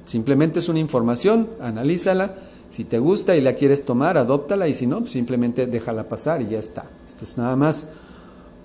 Simplemente 0.06 0.60
es 0.60 0.70
una 0.70 0.80
información, 0.80 1.50
analízala. 1.62 2.36
Si 2.70 2.84
te 2.84 3.00
gusta 3.00 3.36
y 3.36 3.42
la 3.42 3.54
quieres 3.54 3.86
tomar, 3.86 4.18
adóptala 4.18 4.68
y 4.68 4.74
si 4.74 4.88
no, 4.88 5.06
simplemente 5.08 5.68
déjala 5.68 6.10
pasar 6.10 6.42
y 6.42 6.50
ya 6.50 6.60
está. 6.60 6.86
Esto 7.06 7.24
es 7.24 7.38
nada 7.38 7.56
más 7.56 7.90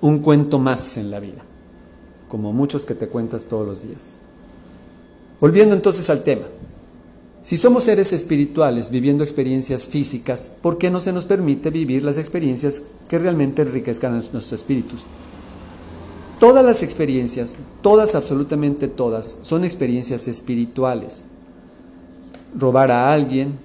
un 0.00 0.20
cuento 0.20 0.58
más 0.58 0.96
en 0.96 1.10
la 1.10 1.20
vida, 1.20 1.42
como 2.28 2.52
muchos 2.52 2.86
que 2.86 2.94
te 2.94 3.08
cuentas 3.08 3.44
todos 3.44 3.66
los 3.66 3.82
días. 3.82 4.18
Volviendo 5.40 5.74
entonces 5.74 6.08
al 6.10 6.22
tema. 6.22 6.46
Si 7.48 7.56
somos 7.56 7.84
seres 7.84 8.12
espirituales 8.12 8.90
viviendo 8.90 9.24
experiencias 9.24 9.88
físicas, 9.88 10.52
¿por 10.60 10.76
qué 10.76 10.90
no 10.90 11.00
se 11.00 11.14
nos 11.14 11.24
permite 11.24 11.70
vivir 11.70 12.04
las 12.04 12.18
experiencias 12.18 12.82
que 13.08 13.18
realmente 13.18 13.62
enriquezcan 13.62 14.12
a 14.12 14.16
nuestros 14.16 14.52
espíritus? 14.52 15.06
Todas 16.38 16.62
las 16.62 16.82
experiencias, 16.82 17.56
todas, 17.80 18.14
absolutamente 18.14 18.86
todas, 18.86 19.38
son 19.40 19.64
experiencias 19.64 20.28
espirituales. 20.28 21.24
Robar 22.54 22.90
a 22.90 23.14
alguien, 23.14 23.58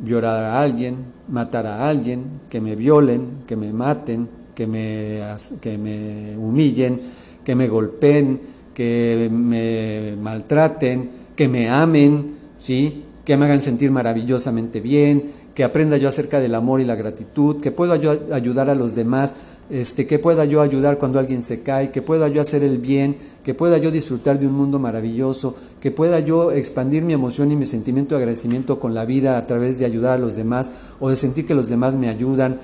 violar 0.00 0.42
a 0.42 0.60
alguien, 0.60 0.96
matar 1.28 1.68
a 1.68 1.88
alguien, 1.88 2.24
que 2.50 2.60
me 2.60 2.74
violen, 2.74 3.44
que 3.46 3.54
me 3.54 3.72
maten, 3.72 4.28
que 4.56 4.66
me, 4.66 5.22
que 5.60 5.78
me 5.78 6.36
humillen, 6.36 7.02
que 7.44 7.54
me 7.54 7.68
golpeen, 7.68 8.40
que 8.74 9.28
me 9.30 10.16
maltraten, 10.20 11.08
que 11.36 11.46
me 11.46 11.70
amen, 11.70 12.34
¿sí? 12.58 13.04
Que 13.28 13.36
me 13.36 13.44
hagan 13.44 13.60
sentir 13.60 13.90
maravillosamente 13.90 14.80
bien, 14.80 15.24
que 15.54 15.62
aprenda 15.62 15.98
yo 15.98 16.08
acerca 16.08 16.40
del 16.40 16.54
amor 16.54 16.80
y 16.80 16.86
la 16.86 16.94
gratitud, 16.94 17.60
que 17.60 17.70
pueda 17.70 17.96
yo 17.96 18.18
ayudar 18.32 18.70
a 18.70 18.74
los 18.74 18.94
demás, 18.94 19.34
este, 19.68 20.06
que 20.06 20.18
pueda 20.18 20.46
yo 20.46 20.62
ayudar 20.62 20.96
cuando 20.96 21.18
alguien 21.18 21.42
se 21.42 21.62
cae, 21.62 21.90
que 21.90 22.00
pueda 22.00 22.28
yo 22.28 22.40
hacer 22.40 22.62
el 22.62 22.78
bien, 22.78 23.18
que 23.44 23.52
pueda 23.52 23.76
yo 23.76 23.90
disfrutar 23.90 24.38
de 24.38 24.46
un 24.46 24.54
mundo 24.54 24.78
maravilloso, 24.78 25.54
que 25.78 25.90
pueda 25.90 26.20
yo 26.20 26.52
expandir 26.52 27.02
mi 27.02 27.12
emoción 27.12 27.52
y 27.52 27.56
mi 27.56 27.66
sentimiento 27.66 28.14
de 28.14 28.22
agradecimiento 28.22 28.80
con 28.80 28.94
la 28.94 29.04
vida 29.04 29.36
a 29.36 29.46
través 29.46 29.78
de 29.78 29.84
ayudar 29.84 30.14
a 30.14 30.18
los 30.18 30.34
demás 30.34 30.70
o 30.98 31.10
de 31.10 31.16
sentir 31.16 31.46
que 31.46 31.54
los 31.54 31.68
demás 31.68 31.96
me 31.96 32.08
ayudan. 32.08 32.58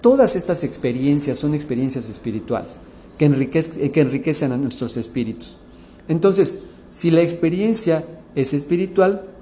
Todas 0.00 0.34
estas 0.34 0.64
experiencias 0.64 1.36
son 1.36 1.54
experiencias 1.54 2.08
espirituales 2.08 2.80
que, 3.18 3.28
que 3.92 4.00
enriquecen 4.00 4.52
a 4.52 4.56
nuestros 4.56 4.96
espíritus. 4.96 5.58
Entonces, 6.08 6.60
si 6.88 7.10
la 7.10 7.20
experiencia 7.20 8.02
es 8.34 8.54
espiritual, 8.54 9.35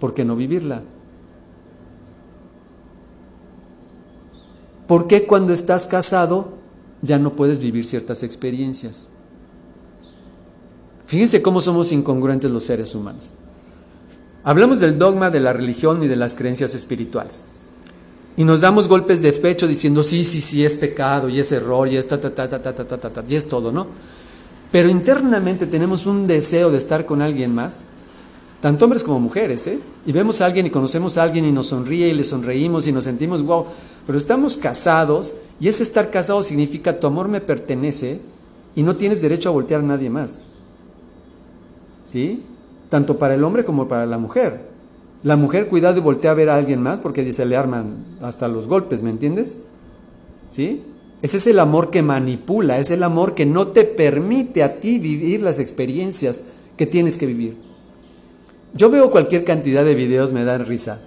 ¿por 0.00 0.14
qué 0.14 0.24
no 0.24 0.34
vivirla? 0.34 0.82
¿Por 4.88 5.06
qué 5.06 5.24
cuando 5.24 5.52
estás 5.52 5.86
casado 5.86 6.54
ya 7.00 7.20
no 7.20 7.36
puedes 7.36 7.60
vivir 7.60 7.86
ciertas 7.86 8.24
experiencias? 8.24 9.06
Fíjense 11.06 11.42
cómo 11.42 11.60
somos 11.60 11.92
incongruentes 11.92 12.50
los 12.50 12.64
seres 12.64 12.94
humanos. 12.94 13.30
Hablamos 14.42 14.80
del 14.80 14.98
dogma 14.98 15.30
de 15.30 15.40
la 15.40 15.52
religión 15.52 16.02
y 16.02 16.08
de 16.08 16.16
las 16.16 16.34
creencias 16.34 16.74
espirituales. 16.74 17.44
Y 18.36 18.44
nos 18.44 18.60
damos 18.60 18.88
golpes 18.88 19.20
de 19.20 19.32
pecho 19.32 19.66
diciendo, 19.68 20.02
sí, 20.02 20.24
sí, 20.24 20.40
sí, 20.40 20.64
es 20.64 20.76
pecado 20.76 21.28
y 21.28 21.40
es 21.40 21.52
error 21.52 21.88
y 21.88 21.96
es 21.96 22.08
ta, 22.08 22.20
ta, 22.20 22.34
ta, 22.34 22.48
ta, 22.48 22.62
ta, 22.62 22.74
ta, 22.74 22.98
ta, 22.98 23.24
y 23.28 23.34
es 23.34 23.48
todo, 23.48 23.70
¿no? 23.70 23.88
Pero 24.72 24.88
internamente 24.88 25.66
tenemos 25.66 26.06
un 26.06 26.26
deseo 26.26 26.70
de 26.70 26.78
estar 26.78 27.04
con 27.04 27.22
alguien 27.22 27.54
más, 27.54 27.89
tanto 28.60 28.84
hombres 28.84 29.02
como 29.02 29.20
mujeres, 29.20 29.66
¿eh? 29.66 29.78
Y 30.04 30.12
vemos 30.12 30.40
a 30.40 30.46
alguien 30.46 30.66
y 30.66 30.70
conocemos 30.70 31.16
a 31.16 31.22
alguien 31.22 31.44
y 31.46 31.52
nos 31.52 31.68
sonríe 31.68 32.08
y 32.08 32.12
le 32.12 32.24
sonreímos 32.24 32.86
y 32.86 32.92
nos 32.92 33.04
sentimos, 33.04 33.42
wow, 33.42 33.64
pero 34.06 34.18
estamos 34.18 34.56
casados 34.56 35.32
y 35.58 35.68
ese 35.68 35.82
estar 35.82 36.10
casado 36.10 36.42
significa 36.42 37.00
tu 37.00 37.06
amor 37.06 37.28
me 37.28 37.40
pertenece 37.40 38.20
y 38.74 38.82
no 38.82 38.96
tienes 38.96 39.22
derecho 39.22 39.48
a 39.48 39.52
voltear 39.52 39.80
a 39.80 39.84
nadie 39.84 40.10
más. 40.10 40.46
¿Sí? 42.04 42.42
Tanto 42.88 43.18
para 43.18 43.34
el 43.34 43.44
hombre 43.44 43.64
como 43.64 43.88
para 43.88 44.04
la 44.06 44.18
mujer. 44.18 44.68
La 45.22 45.36
mujer, 45.36 45.68
cuidado 45.68 45.98
y 45.98 46.00
voltea 46.00 46.30
a 46.30 46.34
ver 46.34 46.48
a 46.48 46.56
alguien 46.56 46.82
más 46.82 47.00
porque 47.00 47.30
se 47.32 47.46
le 47.46 47.56
arman 47.56 48.04
hasta 48.22 48.48
los 48.48 48.68
golpes, 48.68 49.02
¿me 49.02 49.10
entiendes? 49.10 49.64
¿Sí? 50.50 50.82
Ese 51.22 51.36
es 51.36 51.46
el 51.46 51.58
amor 51.58 51.90
que 51.90 52.02
manipula, 52.02 52.78
es 52.78 52.90
el 52.90 53.02
amor 53.02 53.34
que 53.34 53.44
no 53.44 53.68
te 53.68 53.84
permite 53.84 54.62
a 54.62 54.80
ti 54.80 54.98
vivir 54.98 55.42
las 55.42 55.58
experiencias 55.58 56.44
que 56.76 56.86
tienes 56.86 57.18
que 57.18 57.26
vivir. 57.26 57.69
Yo 58.74 58.90
veo 58.90 59.10
cualquier 59.10 59.44
cantidad 59.44 59.84
de 59.84 59.94
videos, 59.94 60.32
me 60.32 60.44
dan 60.44 60.66
risa 60.66 61.00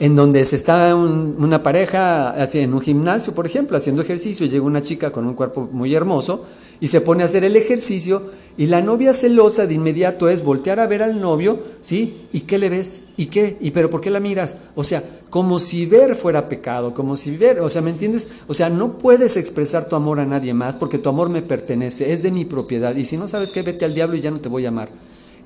en 0.00 0.16
donde 0.16 0.44
se 0.44 0.56
está 0.56 0.94
una 0.96 1.62
pareja 1.62 2.30
así, 2.30 2.58
en 2.58 2.74
un 2.74 2.80
gimnasio, 2.80 3.34
por 3.34 3.46
ejemplo, 3.46 3.76
haciendo 3.76 4.02
ejercicio, 4.02 4.46
llega 4.46 4.64
una 4.64 4.82
chica 4.82 5.12
con 5.12 5.26
un 5.26 5.34
cuerpo 5.34 5.68
muy 5.70 5.94
hermoso 5.94 6.44
y 6.80 6.88
se 6.88 7.00
pone 7.00 7.22
a 7.22 7.26
hacer 7.26 7.44
el 7.44 7.54
ejercicio 7.54 8.22
y 8.56 8.66
la 8.66 8.80
novia 8.82 9.12
celosa 9.12 9.68
de 9.68 9.74
inmediato 9.74 10.28
es 10.28 10.42
voltear 10.42 10.80
a 10.80 10.88
ver 10.88 11.04
al 11.04 11.20
novio, 11.20 11.60
¿sí? 11.80 12.26
¿Y 12.32 12.40
qué 12.40 12.58
le 12.58 12.70
ves? 12.70 13.02
¿Y 13.16 13.26
qué? 13.26 13.56
¿Y 13.60 13.70
pero 13.70 13.88
por 13.88 14.00
qué 14.00 14.10
la 14.10 14.18
miras? 14.18 14.56
O 14.74 14.82
sea, 14.82 15.02
como 15.30 15.60
si 15.60 15.86
ver 15.86 16.16
fuera 16.16 16.48
pecado, 16.48 16.92
como 16.92 17.16
si 17.16 17.36
ver, 17.36 17.60
o 17.60 17.68
sea, 17.68 17.80
¿me 17.80 17.90
entiendes? 17.90 18.28
O 18.48 18.54
sea, 18.54 18.70
no 18.70 18.98
puedes 18.98 19.36
expresar 19.36 19.88
tu 19.88 19.94
amor 19.94 20.18
a 20.18 20.26
nadie 20.26 20.54
más 20.54 20.74
porque 20.74 20.98
tu 20.98 21.08
amor 21.08 21.28
me 21.28 21.42
pertenece, 21.42 22.12
es 22.12 22.24
de 22.24 22.32
mi 22.32 22.44
propiedad 22.44 22.96
y 22.96 23.04
si 23.04 23.16
no 23.16 23.28
sabes 23.28 23.52
qué, 23.52 23.62
vete 23.62 23.84
al 23.84 23.94
diablo 23.94 24.16
y 24.16 24.20
ya 24.20 24.32
no 24.32 24.40
te 24.40 24.48
voy 24.48 24.66
a 24.66 24.70
amar. 24.70 24.88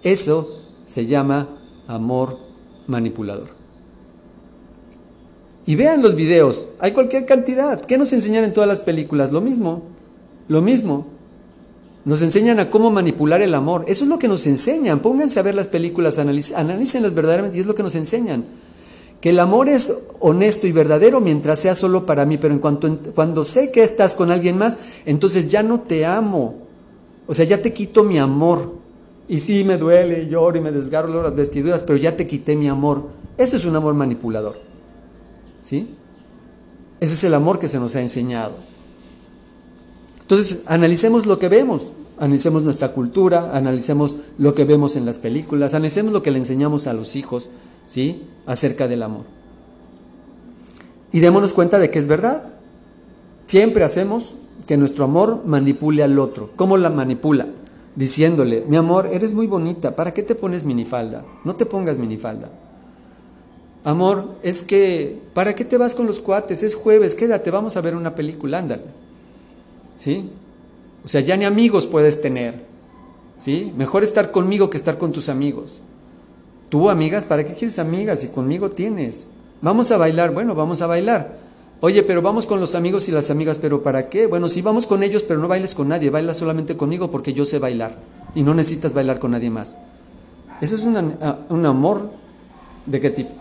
Eso 0.02 0.57
se 0.88 1.06
llama 1.06 1.48
amor 1.86 2.38
manipulador. 2.88 3.50
Y 5.66 5.76
vean 5.76 6.00
los 6.00 6.14
videos, 6.14 6.68
hay 6.78 6.92
cualquier 6.92 7.26
cantidad. 7.26 7.80
¿Qué 7.82 7.98
nos 7.98 8.12
enseñan 8.14 8.42
en 8.42 8.54
todas 8.54 8.68
las 8.68 8.80
películas? 8.80 9.32
Lo 9.32 9.42
mismo, 9.42 9.82
lo 10.48 10.62
mismo. 10.62 11.06
Nos 12.06 12.22
enseñan 12.22 12.58
a 12.58 12.70
cómo 12.70 12.90
manipular 12.90 13.42
el 13.42 13.54
amor. 13.54 13.84
Eso 13.86 14.04
es 14.04 14.08
lo 14.08 14.18
que 14.18 14.28
nos 14.28 14.46
enseñan. 14.46 15.00
Pónganse 15.00 15.38
a 15.38 15.42
ver 15.42 15.54
las 15.54 15.68
películas, 15.68 16.18
analícenlas 16.18 17.12
verdaderamente 17.12 17.58
y 17.58 17.60
es 17.60 17.66
lo 17.66 17.74
que 17.74 17.82
nos 17.82 17.94
enseñan. 17.94 18.46
Que 19.20 19.28
el 19.28 19.40
amor 19.40 19.68
es 19.68 19.92
honesto 20.20 20.66
y 20.66 20.72
verdadero 20.72 21.20
mientras 21.20 21.58
sea 21.58 21.74
solo 21.74 22.06
para 22.06 22.24
mí, 22.24 22.38
pero 22.38 22.54
en 22.54 22.60
cuanto 22.60 22.98
cuando 23.14 23.44
sé 23.44 23.70
que 23.70 23.82
estás 23.82 24.16
con 24.16 24.30
alguien 24.30 24.56
más, 24.56 24.78
entonces 25.04 25.50
ya 25.50 25.62
no 25.62 25.80
te 25.80 26.06
amo. 26.06 26.54
O 27.26 27.34
sea, 27.34 27.44
ya 27.44 27.60
te 27.60 27.74
quito 27.74 28.04
mi 28.04 28.16
amor. 28.16 28.77
Y 29.28 29.40
sí, 29.40 29.62
me 29.62 29.76
duele, 29.76 30.26
lloro 30.28 30.56
y 30.56 30.60
me 30.60 30.72
desgarro 30.72 31.22
las 31.22 31.34
vestiduras, 31.34 31.82
pero 31.82 31.98
ya 31.98 32.16
te 32.16 32.26
quité 32.26 32.56
mi 32.56 32.68
amor. 32.68 33.08
Eso 33.36 33.56
es 33.56 33.66
un 33.66 33.76
amor 33.76 33.94
manipulador. 33.94 34.56
¿Sí? 35.60 35.94
Ese 37.00 37.14
es 37.14 37.24
el 37.24 37.34
amor 37.34 37.58
que 37.58 37.68
se 37.68 37.78
nos 37.78 37.94
ha 37.94 38.00
enseñado. 38.00 38.54
Entonces, 40.22 40.62
analicemos 40.66 41.26
lo 41.26 41.38
que 41.38 41.48
vemos, 41.48 41.92
analicemos 42.18 42.62
nuestra 42.62 42.92
cultura, 42.92 43.56
analicemos 43.56 44.16
lo 44.38 44.54
que 44.54 44.64
vemos 44.64 44.96
en 44.96 45.04
las 45.04 45.18
películas, 45.18 45.74
analicemos 45.74 46.12
lo 46.12 46.22
que 46.22 46.30
le 46.30 46.38
enseñamos 46.38 46.86
a 46.86 46.92
los 46.92 47.14
hijos, 47.14 47.50
¿sí? 47.86 48.24
Acerca 48.46 48.88
del 48.88 49.02
amor. 49.02 49.24
Y 51.12 51.20
démonos 51.20 51.54
cuenta 51.54 51.78
de 51.78 51.90
que 51.90 51.98
es 51.98 52.08
verdad. 52.08 52.48
Siempre 53.44 53.84
hacemos 53.84 54.34
que 54.66 54.76
nuestro 54.76 55.04
amor 55.04 55.42
manipule 55.46 56.02
al 56.02 56.18
otro. 56.18 56.50
¿Cómo 56.56 56.76
la 56.76 56.90
manipula? 56.90 57.48
Diciéndole, 57.98 58.64
mi 58.68 58.76
amor, 58.76 59.08
eres 59.12 59.34
muy 59.34 59.48
bonita, 59.48 59.96
¿para 59.96 60.14
qué 60.14 60.22
te 60.22 60.36
pones 60.36 60.64
minifalda? 60.64 61.24
No 61.42 61.56
te 61.56 61.66
pongas 61.66 61.98
minifalda. 61.98 62.48
Amor, 63.82 64.36
es 64.44 64.62
que, 64.62 65.18
¿para 65.34 65.56
qué 65.56 65.64
te 65.64 65.78
vas 65.78 65.96
con 65.96 66.06
los 66.06 66.20
cuates? 66.20 66.62
Es 66.62 66.76
jueves, 66.76 67.16
quédate, 67.16 67.50
vamos 67.50 67.76
a 67.76 67.80
ver 67.80 67.96
una 67.96 68.14
película, 68.14 68.60
ándale. 68.60 68.84
¿Sí? 69.96 70.30
O 71.04 71.08
sea, 71.08 71.22
ya 71.22 71.36
ni 71.36 71.44
amigos 71.44 71.88
puedes 71.88 72.22
tener. 72.22 72.62
¿Sí? 73.40 73.72
Mejor 73.76 74.04
estar 74.04 74.30
conmigo 74.30 74.70
que 74.70 74.76
estar 74.76 74.96
con 74.96 75.10
tus 75.10 75.28
amigos. 75.28 75.82
Tú, 76.68 76.90
amigas, 76.90 77.24
¿para 77.24 77.44
qué 77.44 77.54
quieres 77.54 77.80
amigas 77.80 78.20
si 78.20 78.28
conmigo 78.28 78.70
tienes? 78.70 79.26
Vamos 79.60 79.90
a 79.90 79.96
bailar, 79.96 80.32
bueno, 80.32 80.54
vamos 80.54 80.82
a 80.82 80.86
bailar. 80.86 81.36
Oye, 81.80 82.02
pero 82.02 82.22
vamos 82.22 82.46
con 82.46 82.58
los 82.58 82.74
amigos 82.74 83.08
y 83.08 83.12
las 83.12 83.30
amigas, 83.30 83.58
pero 83.58 83.82
¿para 83.82 84.08
qué? 84.08 84.26
Bueno, 84.26 84.48
sí, 84.48 84.62
vamos 84.62 84.86
con 84.86 85.04
ellos, 85.04 85.22
pero 85.22 85.38
no 85.38 85.46
bailes 85.46 85.76
con 85.76 85.88
nadie, 85.88 86.10
baila 86.10 86.34
solamente 86.34 86.76
conmigo 86.76 87.10
porque 87.10 87.32
yo 87.32 87.44
sé 87.44 87.60
bailar 87.60 87.94
y 88.34 88.42
no 88.42 88.52
necesitas 88.52 88.94
bailar 88.94 89.20
con 89.20 89.30
nadie 89.30 89.48
más. 89.48 89.74
Ese 90.60 90.74
es 90.74 90.82
un 90.82 91.66
amor 91.66 92.10
de 92.84 92.98
qué 92.98 93.10
tipo? 93.10 93.32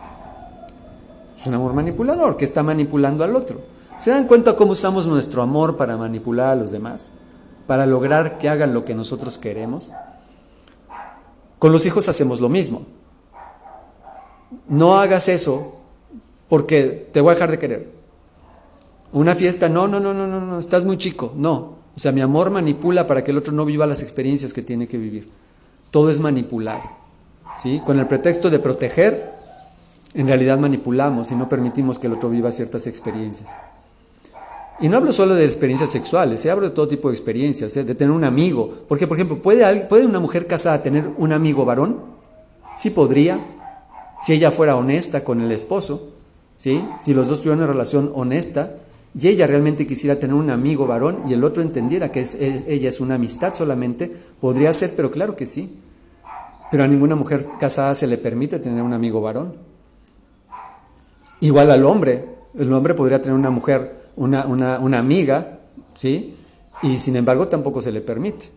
Es 1.36 1.48
un 1.48 1.56
amor 1.56 1.74
manipulador 1.74 2.38
que 2.38 2.46
está 2.46 2.62
manipulando 2.62 3.24
al 3.24 3.36
otro. 3.36 3.62
¿Se 4.00 4.12
dan 4.12 4.28
cuenta 4.28 4.56
cómo 4.56 4.74
usamos 4.74 5.08
nuestro 5.08 5.42
amor 5.42 5.76
para 5.76 5.98
manipular 5.98 6.50
a 6.50 6.56
los 6.56 6.70
demás? 6.70 7.08
Para 7.66 7.88
lograr 7.88 8.38
que 8.38 8.50
hagan 8.50 8.72
lo 8.72 8.86
que 8.86 8.94
nosotros 8.94 9.40
queremos. 9.40 9.92
Con 11.58 11.72
los 11.72 11.88
hijos 11.88 12.08
hacemos 12.08 12.40
lo 12.40 12.50
mismo. 12.50 12.86
No 14.68 15.00
hagas 15.00 15.28
eso 15.28 15.78
porque 16.50 17.10
te 17.12 17.20
voy 17.20 17.32
a 17.32 17.34
dejar 17.34 17.50
de 17.50 17.60
querer. 17.60 17.97
Una 19.18 19.34
fiesta, 19.34 19.68
no, 19.68 19.88
no, 19.88 20.00
no, 20.00 20.14
no, 20.14 20.28
no, 20.28 20.40
no, 20.40 20.60
estás 20.60 20.86
muy 20.86 21.00
chico. 21.00 21.34
No. 21.36 21.78
O 21.96 22.00
sea, 22.00 22.12
mi 22.12 22.22
amor 22.22 22.52
manipula 22.52 23.08
para 23.08 23.24
que 23.24 23.32
el 23.32 23.40
otro 23.40 23.52
no 23.52 23.66
viva 23.66 23.88
las 23.88 24.04
experiencias 24.04 24.54
que 24.54 24.62
tiene 24.62 24.88
que 24.88 25.00
vivir. 25.00 25.28
Todo 25.90 26.12
es 26.12 26.20
manipular. 26.20 26.84
¿Sí? 27.60 27.82
Con 27.84 27.98
el 27.98 28.06
pretexto 28.06 28.52
de 28.52 28.60
proteger 28.60 29.34
En 30.14 30.28
realidad 30.28 30.60
manipulamos 30.60 31.32
y 31.32 31.36
no 31.36 31.50
permitimos 31.50 31.98
que 31.98 32.06
el 32.06 32.14
otro 32.14 32.30
viva 32.30 32.52
ciertas 32.52 32.86
experiencias. 32.86 33.58
Y 34.80 34.88
no 34.88 34.98
hablo 34.98 35.12
solo 35.12 35.34
de 35.34 35.46
experiencias 35.46 35.90
sexuales, 35.90 36.40
se 36.40 36.52
hablo 36.52 36.70
de 36.70 36.76
todo 36.76 36.88
tipo 36.88 37.10
de 37.10 37.16
experiencias, 37.16 37.76
¿eh? 37.76 37.84
de 37.84 37.96
tener 37.96 38.12
un 38.12 38.24
amigo. 38.24 38.72
Porque, 38.88 39.08
por 39.08 39.18
ejemplo, 39.18 39.42
¿puede, 39.42 39.88
¿puede 39.88 40.06
una 40.06 40.20
mujer 40.20 40.46
casada 40.46 40.84
tener 40.84 41.10
un 41.18 41.34
amigo 41.34 41.66
varón? 41.66 42.02
Sí 42.78 42.92
podría, 42.92 43.40
si 44.22 44.34
ella 44.34 44.52
fuera 44.52 44.76
honesta 44.76 45.24
con 45.24 45.42
el 45.42 45.52
esposo, 45.52 46.10
¿sí? 46.58 46.88
si 47.02 47.16
los 47.16 47.28
dos 47.28 47.42
tuvieran 47.42 47.64
una 47.64 47.74
relación 47.74 48.12
honesta 48.14 48.76
y 49.20 49.28
ella 49.28 49.48
realmente 49.48 49.88
quisiera 49.88 50.20
tener 50.20 50.36
un 50.36 50.50
amigo 50.50 50.86
varón 50.86 51.24
y 51.28 51.34
el 51.34 51.44
otro 51.44 51.62
entendiera 51.62 52.12
que 52.12 52.22
e, 52.22 52.66
ella 52.68 52.90
es 52.90 53.00
una 53.00 53.16
amistad 53.16 53.54
solamente, 53.54 54.12
podría 54.40 54.72
ser, 54.74 54.94
pero 54.96 55.12
claro 55.12 55.36
que 55.36 55.48
sí. 55.48 55.80
Pero 56.70 56.84
a 56.84 56.88
ninguna 56.88 57.16
mujer 57.16 57.46
casada 57.60 57.96
se 57.96 58.08
le 58.08 58.18
permite 58.18 58.60
tener 58.60 58.84
un 58.84 58.94
amigo 58.94 59.22
varón. 59.22 59.56
Igual 61.40 61.72
al 61.72 61.86
hombre, 61.86 62.26
el 62.58 62.72
hombre 62.74 62.94
podría 62.94 63.22
tener 63.22 63.38
una 63.38 63.50
mujer, 63.50 63.96
una, 64.16 64.46
una, 64.46 64.98
amiga, 64.98 65.60
¿sí? 65.94 66.36
Y 66.82 66.98
sin 66.98 67.16
embargo 67.16 67.48
tampoco 67.48 67.82
se 67.82 67.92
le 67.92 68.02
permite. 68.02 68.48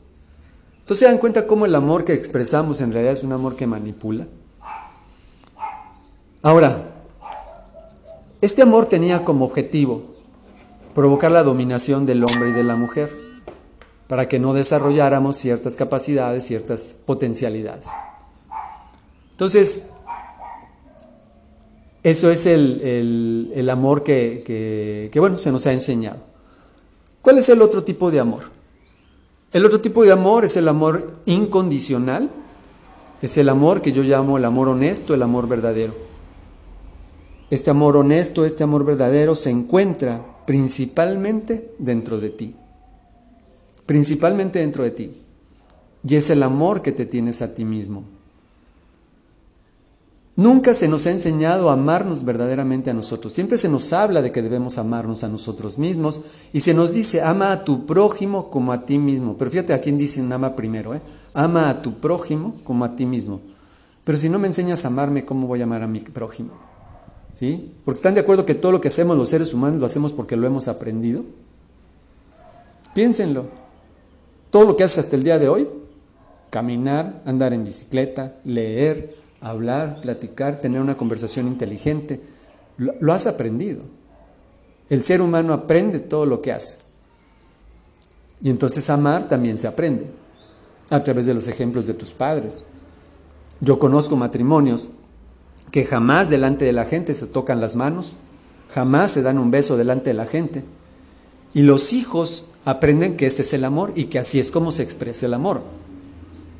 Entonces 0.80 0.99
se 0.99 1.04
dan 1.04 1.19
cuenta 1.19 1.47
cómo 1.47 1.66
el 1.66 1.75
amor 1.75 2.04
que 2.04 2.14
expresamos 2.14 2.80
en 2.80 2.92
realidad 2.92 3.14
es 3.14 3.23
un 3.23 3.33
amor 3.33 3.54
que 3.54 3.66
manipula. 3.66 4.26
Ahora, 6.42 6.95
este 8.40 8.62
amor 8.62 8.87
tenía 8.87 9.25
como 9.25 9.45
objetivo 9.45 10.20
provocar 10.94 11.30
la 11.30 11.42
dominación 11.42 12.06
del 12.06 12.25
hombre 12.25 12.50
y 12.50 12.52
de 12.52 12.64
la 12.64 12.76
mujer, 12.76 13.11
para 14.06 14.28
que 14.28 14.38
no 14.38 14.54
desarrolláramos 14.54 15.37
ciertas 15.37 15.76
capacidades, 15.76 16.44
ciertas 16.44 16.97
potencialidades. 17.06 17.87
Entonces, 19.30 19.90
eso 22.02 22.30
es 22.30 22.47
el, 22.47 23.68
amor 23.70 24.02
que, 24.02 25.11
bueno, 25.16 25.38
se 25.38 25.52
nos 25.52 25.66
ha 25.66 25.73
enseñado. 25.73 26.18
¿Cuál 27.23 27.38
es 27.38 27.49
el 27.50 27.61
otro 27.61 27.85
tipo 27.85 28.11
de 28.11 28.20
amor? 28.20 28.44
El 29.52 29.66
otro 29.66 29.80
tipo 29.80 30.02
de 30.04 30.12
amor 30.12 30.44
es 30.44 30.56
el 30.56 30.68
amor 30.68 31.18
incondicional, 31.26 32.30
es 33.20 33.37
el 33.37 33.49
amor 33.49 33.82
que 33.82 33.92
yo 33.92 34.02
llamo 34.02 34.38
el 34.38 34.44
amor 34.44 34.68
honesto, 34.68 35.12
el 35.12 35.23
amor 35.23 35.47
verdadero. 35.47 35.92
Este 37.50 37.70
amor 37.70 37.97
honesto, 37.97 38.44
este 38.44 38.64
amor 38.64 38.85
verdadero 38.85 39.37
se 39.37 39.50
encuentra 39.50 40.25
principalmente 40.47 41.75
dentro 41.78 42.18
de 42.18 42.30
ti. 42.30 42.56
Principalmente 43.87 44.59
dentro 44.61 44.85
de 44.85 44.90
ti. 44.90 45.16
Y 46.02 46.16
es 46.16 46.30
el 46.30 46.42
amor 46.42 46.82
que 46.82 46.92
te 46.92 47.06
tienes 47.06 47.42
a 47.42 47.54
ti 47.54 47.64
mismo. 47.64 48.04
Nunca 50.37 50.73
se 50.73 50.88
nos 50.88 51.06
ha 51.06 51.11
enseñado 51.11 51.68
a 51.68 51.75
amarnos 51.75 52.25
verdaderamente 52.25 52.88
a 52.88 52.94
nosotros. 52.94 53.32
Siempre 53.35 53.59
se 53.59 53.68
nos 53.68 53.92
habla 53.92 54.23
de 54.23 54.32
que 54.32 54.40
debemos 54.40 54.78
amarnos 54.78 55.23
a 55.23 55.28
nosotros 55.28 55.76
mismos 55.76 56.20
y 56.54 56.61
se 56.61 56.73
nos 56.73 56.94
dice, 56.94 57.20
ama 57.20 57.52
a 57.52 57.64
tu 57.64 57.85
prójimo 57.85 58.49
como 58.49 58.73
a 58.73 58.87
ti 58.87 58.97
mismo. 58.97 59.37
Pero 59.37 59.50
fíjate 59.50 59.75
a 59.75 59.82
quién 59.82 59.99
dicen 59.99 60.32
ama 60.32 60.56
primero, 60.56 60.94
¿eh? 60.94 61.02
ama 61.35 61.68
a 61.68 61.82
tu 61.82 62.00
prójimo 62.00 62.59
como 62.64 62.87
a 62.87 62.97
ti 62.97 63.04
mismo. 63.04 63.42
Pero 64.04 64.16
si 64.16 64.30
no 64.30 64.38
me 64.38 64.47
enseñas 64.47 64.85
a 64.87 64.88
amarme, 64.88 65.26
¿cómo 65.26 65.47
voy 65.47 65.61
a 65.61 65.64
amar 65.64 65.82
a 65.82 65.87
mi 65.87 66.00
prójimo? 66.00 66.70
¿Sí? 67.35 67.73
Porque 67.85 67.99
están 67.99 68.15
de 68.15 68.21
acuerdo 68.21 68.45
que 68.45 68.55
todo 68.55 68.73
lo 68.73 68.81
que 68.81 68.89
hacemos 68.89 69.17
los 69.17 69.29
seres 69.29 69.55
humanos 69.55 69.81
lo 69.81 69.87
hacemos 69.87 70.13
porque 70.13 70.37
lo 70.37 70.47
hemos 70.47 70.69
aprendido. 70.69 71.25
Piénsenlo. 72.95 73.49
Todo 74.51 74.65
lo 74.65 74.77
que 74.77 74.85
haces 74.85 74.99
hasta 74.99 75.17
el 75.17 75.23
día 75.23 75.39
de 75.39 75.49
hoy, 75.49 75.69
caminar, 76.51 77.23
andar 77.25 77.53
en 77.53 77.65
bicicleta, 77.65 78.37
leer, 78.45 79.15
hablar, 79.41 80.01
platicar, 80.01 80.61
tener 80.61 80.81
una 80.81 80.97
conversación 80.97 81.47
inteligente. 81.47 82.21
Lo, 82.77 83.13
has 83.13 83.27
aprendido. 83.27 83.83
El 84.89 85.05
ser 85.05 85.23
humano 85.23 85.53
aprende 85.53 86.01
todo 86.01 86.27
lo 86.27 86.43
que 86.43 86.53
hace. 86.53 86.79
Y 88.43 88.51
entonces 88.51 88.88
amar 88.90 89.29
también 89.29 89.59
se 89.59 89.69
aprende 89.69 90.07
a 90.90 91.03
través 91.03 91.27
de 91.27 91.35
los 91.35 91.47
ejemplos 91.47 91.87
de 91.87 91.95
tus 91.95 92.12
padres. 92.12 92.64
Yo 93.61 93.79
conozco 93.79 94.16
matrimonios 94.16 94.88
que 95.70 95.85
jamás 95.85 96.30
delante 96.30 96.64
de 96.64 96.72
la 96.72 96.85
gente 96.85 97.14
se 97.14 97.26
tocan 97.26 97.61
las 97.61 97.76
manos, 97.76 98.14
jamás 98.70 99.11
se 99.12 99.22
dan 99.22 99.38
un 99.38 99.50
beso 99.50 99.76
delante 99.76 100.11
de 100.11 100.14
la 100.14 100.26
gente. 100.26 100.64
Y 101.54 101.62
los 101.62 101.92
hijos 101.92 102.46
aprenden 102.64 103.16
que 103.16 103.26
ese 103.26 103.42
es 103.42 103.52
el 103.52 103.64
amor 103.64 103.92
y 103.96 104.04
que 104.04 104.18
así 104.18 104.40
es 104.40 104.50
como 104.50 104.72
se 104.72 104.83
expresa 104.83 105.26
el 105.26 105.35
amor. 105.35 105.62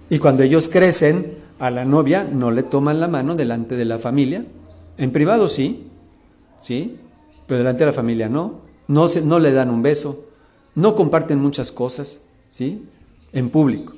Y 0.09 0.19
cuando 0.19 0.43
ellos 0.43 0.69
crecen, 0.69 1.39
a 1.59 1.71
la 1.71 1.85
novia 1.85 2.25
no 2.25 2.51
le 2.51 2.63
toman 2.63 3.01
la 3.01 3.09
mano 3.09 3.37
delante 3.37 3.77
de 3.77 3.85
la 3.85 3.99
familia. 3.99 4.45
En 4.97 5.13
privado 5.13 5.49
sí, 5.49 5.87
sí, 6.63 6.97
pero 7.47 7.59
delante 7.59 7.81
de 7.81 7.87
la 7.87 7.93
familia 7.93 8.29
no. 8.29 8.61
No, 8.89 9.07
se, 9.07 9.21
no 9.21 9.39
le 9.39 9.53
dan 9.53 9.71
un 9.71 9.83
beso, 9.83 10.25
no 10.75 10.97
comparten 10.97 11.39
muchas 11.39 11.71
cosas, 11.71 12.23
¿sí? 12.49 12.89
En 13.33 13.51
público. 13.51 13.93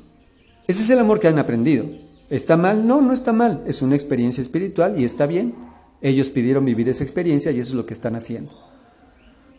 Ese 0.66 0.83
es 0.83 0.90
el 0.90 0.98
amor 0.98 1.18
que 1.18 1.29
han 1.29 1.38
aprendido. 1.38 1.87
¿Está 2.33 2.57
mal? 2.57 2.87
No, 2.87 3.03
no 3.03 3.12
está 3.12 3.35
mal. 3.35 3.62
Es 3.66 3.83
una 3.83 3.95
experiencia 3.95 4.40
espiritual 4.40 4.99
y 4.99 5.05
está 5.05 5.27
bien. 5.27 5.55
Ellos 6.01 6.31
pidieron 6.31 6.64
vivir 6.64 6.88
esa 6.88 7.05
experiencia 7.05 7.53
y 7.53 7.61
eso 7.61 7.73
es 7.73 7.75
lo 7.75 7.85
que 7.85 7.92
están 7.92 8.16
haciendo. 8.16 8.55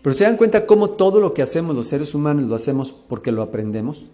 Pero 0.01 0.15
se 0.15 0.23
dan 0.23 0.37
cuenta 0.37 0.65
cómo 0.65 0.89
todo 0.89 1.21
lo 1.21 1.35
que 1.35 1.43
hacemos 1.43 1.75
los 1.75 1.87
seres 1.87 2.15
humanos 2.15 2.45
lo 2.45 2.55
hacemos 2.55 2.91
porque 2.91 3.31
lo 3.31 3.43
aprendemos. 3.43 4.07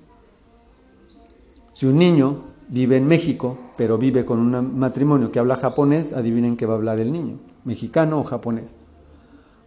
Si 1.72 1.86
un 1.86 1.98
niño 1.98 2.48
vive 2.68 2.98
en 2.98 3.08
México, 3.08 3.58
pero 3.78 3.98
vive 3.98 4.26
con 4.26 4.40
un 4.40 4.78
matrimonio 4.78 5.32
que 5.32 5.40
habla 5.40 5.56
japonés, 5.56 6.12
adivinen 6.12 6.58
qué 6.58 6.66
va 6.66 6.74
a 6.74 6.78
hablar 6.78 7.00
el 7.00 7.14
niño, 7.14 7.40
mexicano 7.64 8.20
o 8.20 8.26
japonés. 8.26 8.76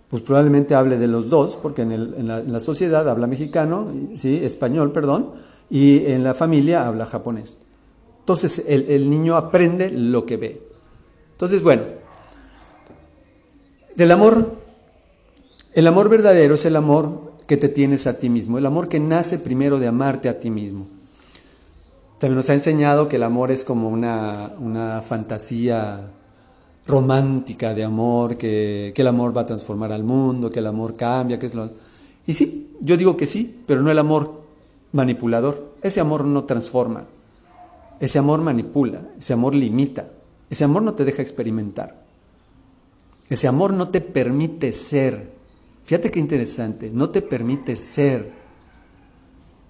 Pues 0.09 0.22
probablemente 0.22 0.74
hable 0.74 0.98
de 0.98 1.09
los 1.09 1.31
dos, 1.31 1.57
porque 1.57 1.81
en, 1.81 2.28
la, 2.28 2.61
sociedad 2.61 3.09
habla 3.09 3.26
mexicano, 3.26 3.87
¿sí? 4.16 4.40
español, 4.44 4.92
perdón, 4.92 5.31
y 5.70 6.05
en 6.09 6.24
la 6.24 6.35
familia 6.35 6.87
habla 6.87 7.07
japonés. 7.07 7.57
Entonces 8.22 8.64
el, 8.68 8.87
el 8.88 9.11
niño 9.11 9.37
aprende 9.37 9.90
lo 9.90 10.24
que 10.26 10.37
ve. 10.37 10.62
Entonces, 11.32 11.62
bueno, 11.62 11.82
del 13.96 14.11
amor, 14.11 14.56
el 15.74 15.87
amor 15.87 16.08
verdadero 16.08 16.54
es 16.54 16.64
el 16.64 16.76
amor 16.76 17.32
que 17.46 17.56
te 17.56 17.68
tienes 17.68 18.06
a 18.06 18.18
ti 18.18 18.28
mismo, 18.28 18.58
el 18.58 18.66
amor 18.66 18.88
que 18.88 19.00
nace 19.00 19.38
primero 19.38 19.78
de 19.78 19.87
amarte 19.87 20.28
a 20.28 20.38
ti 20.40 20.50
mismo. 20.50 20.87
También 22.18 22.37
nos 22.37 22.48
ha 22.50 22.54
enseñado 22.54 23.08
que 23.08 23.16
el 23.16 23.24
amor 23.24 23.50
es 23.50 23.64
como 23.64 23.88
una, 23.88 25.02
fantasía 25.04 26.12
romántica 26.87 27.74
de 27.74 27.85
amor, 27.85 28.37
que, 28.37 28.94
el 28.96 29.06
amor 29.06 29.37
va 29.37 29.42
a 29.42 29.46
transformar 29.46 29.92
al 29.92 30.04
mundo, 30.04 30.48
que 30.48 30.61
el 30.61 30.66
amor 30.66 30.96
cambia, 30.96 31.38
que 31.38 31.46
es 31.46 31.54
lo... 31.54 31.68
Y 32.26 32.35
sí, 32.35 32.76
yo 32.80 32.96
digo 32.96 33.16
que 33.16 33.26
sí, 33.26 33.62
pero 33.66 33.82
no 33.82 33.90
el 33.90 33.98
amor 33.98 34.40
manipulador. 34.92 35.72
Ese 35.82 36.00
amor 36.00 36.24
no 36.24 36.44
transforma, 36.44 37.06
ese 38.03 38.19
amor 38.19 38.41
manipula, 38.41 39.09
ese 39.17 39.33
amor 39.33 39.55
limita, 39.55 40.09
ese 40.51 40.65
amor 40.65 40.83
no 40.83 40.95
te 40.95 41.05
deja 41.05 41.23
experimentar, 41.23 42.05
ese 43.29 43.47
amor 43.47 43.73
no 43.73 43.91
te 43.91 44.01
permite 44.01 44.73
ser. 44.73 45.31
Fíjate 45.85 46.11
qué 46.11 46.19
interesante, 46.19 46.91
no 46.93 47.11
te 47.11 47.23
permite 47.23 47.77
ser. 47.77 48.33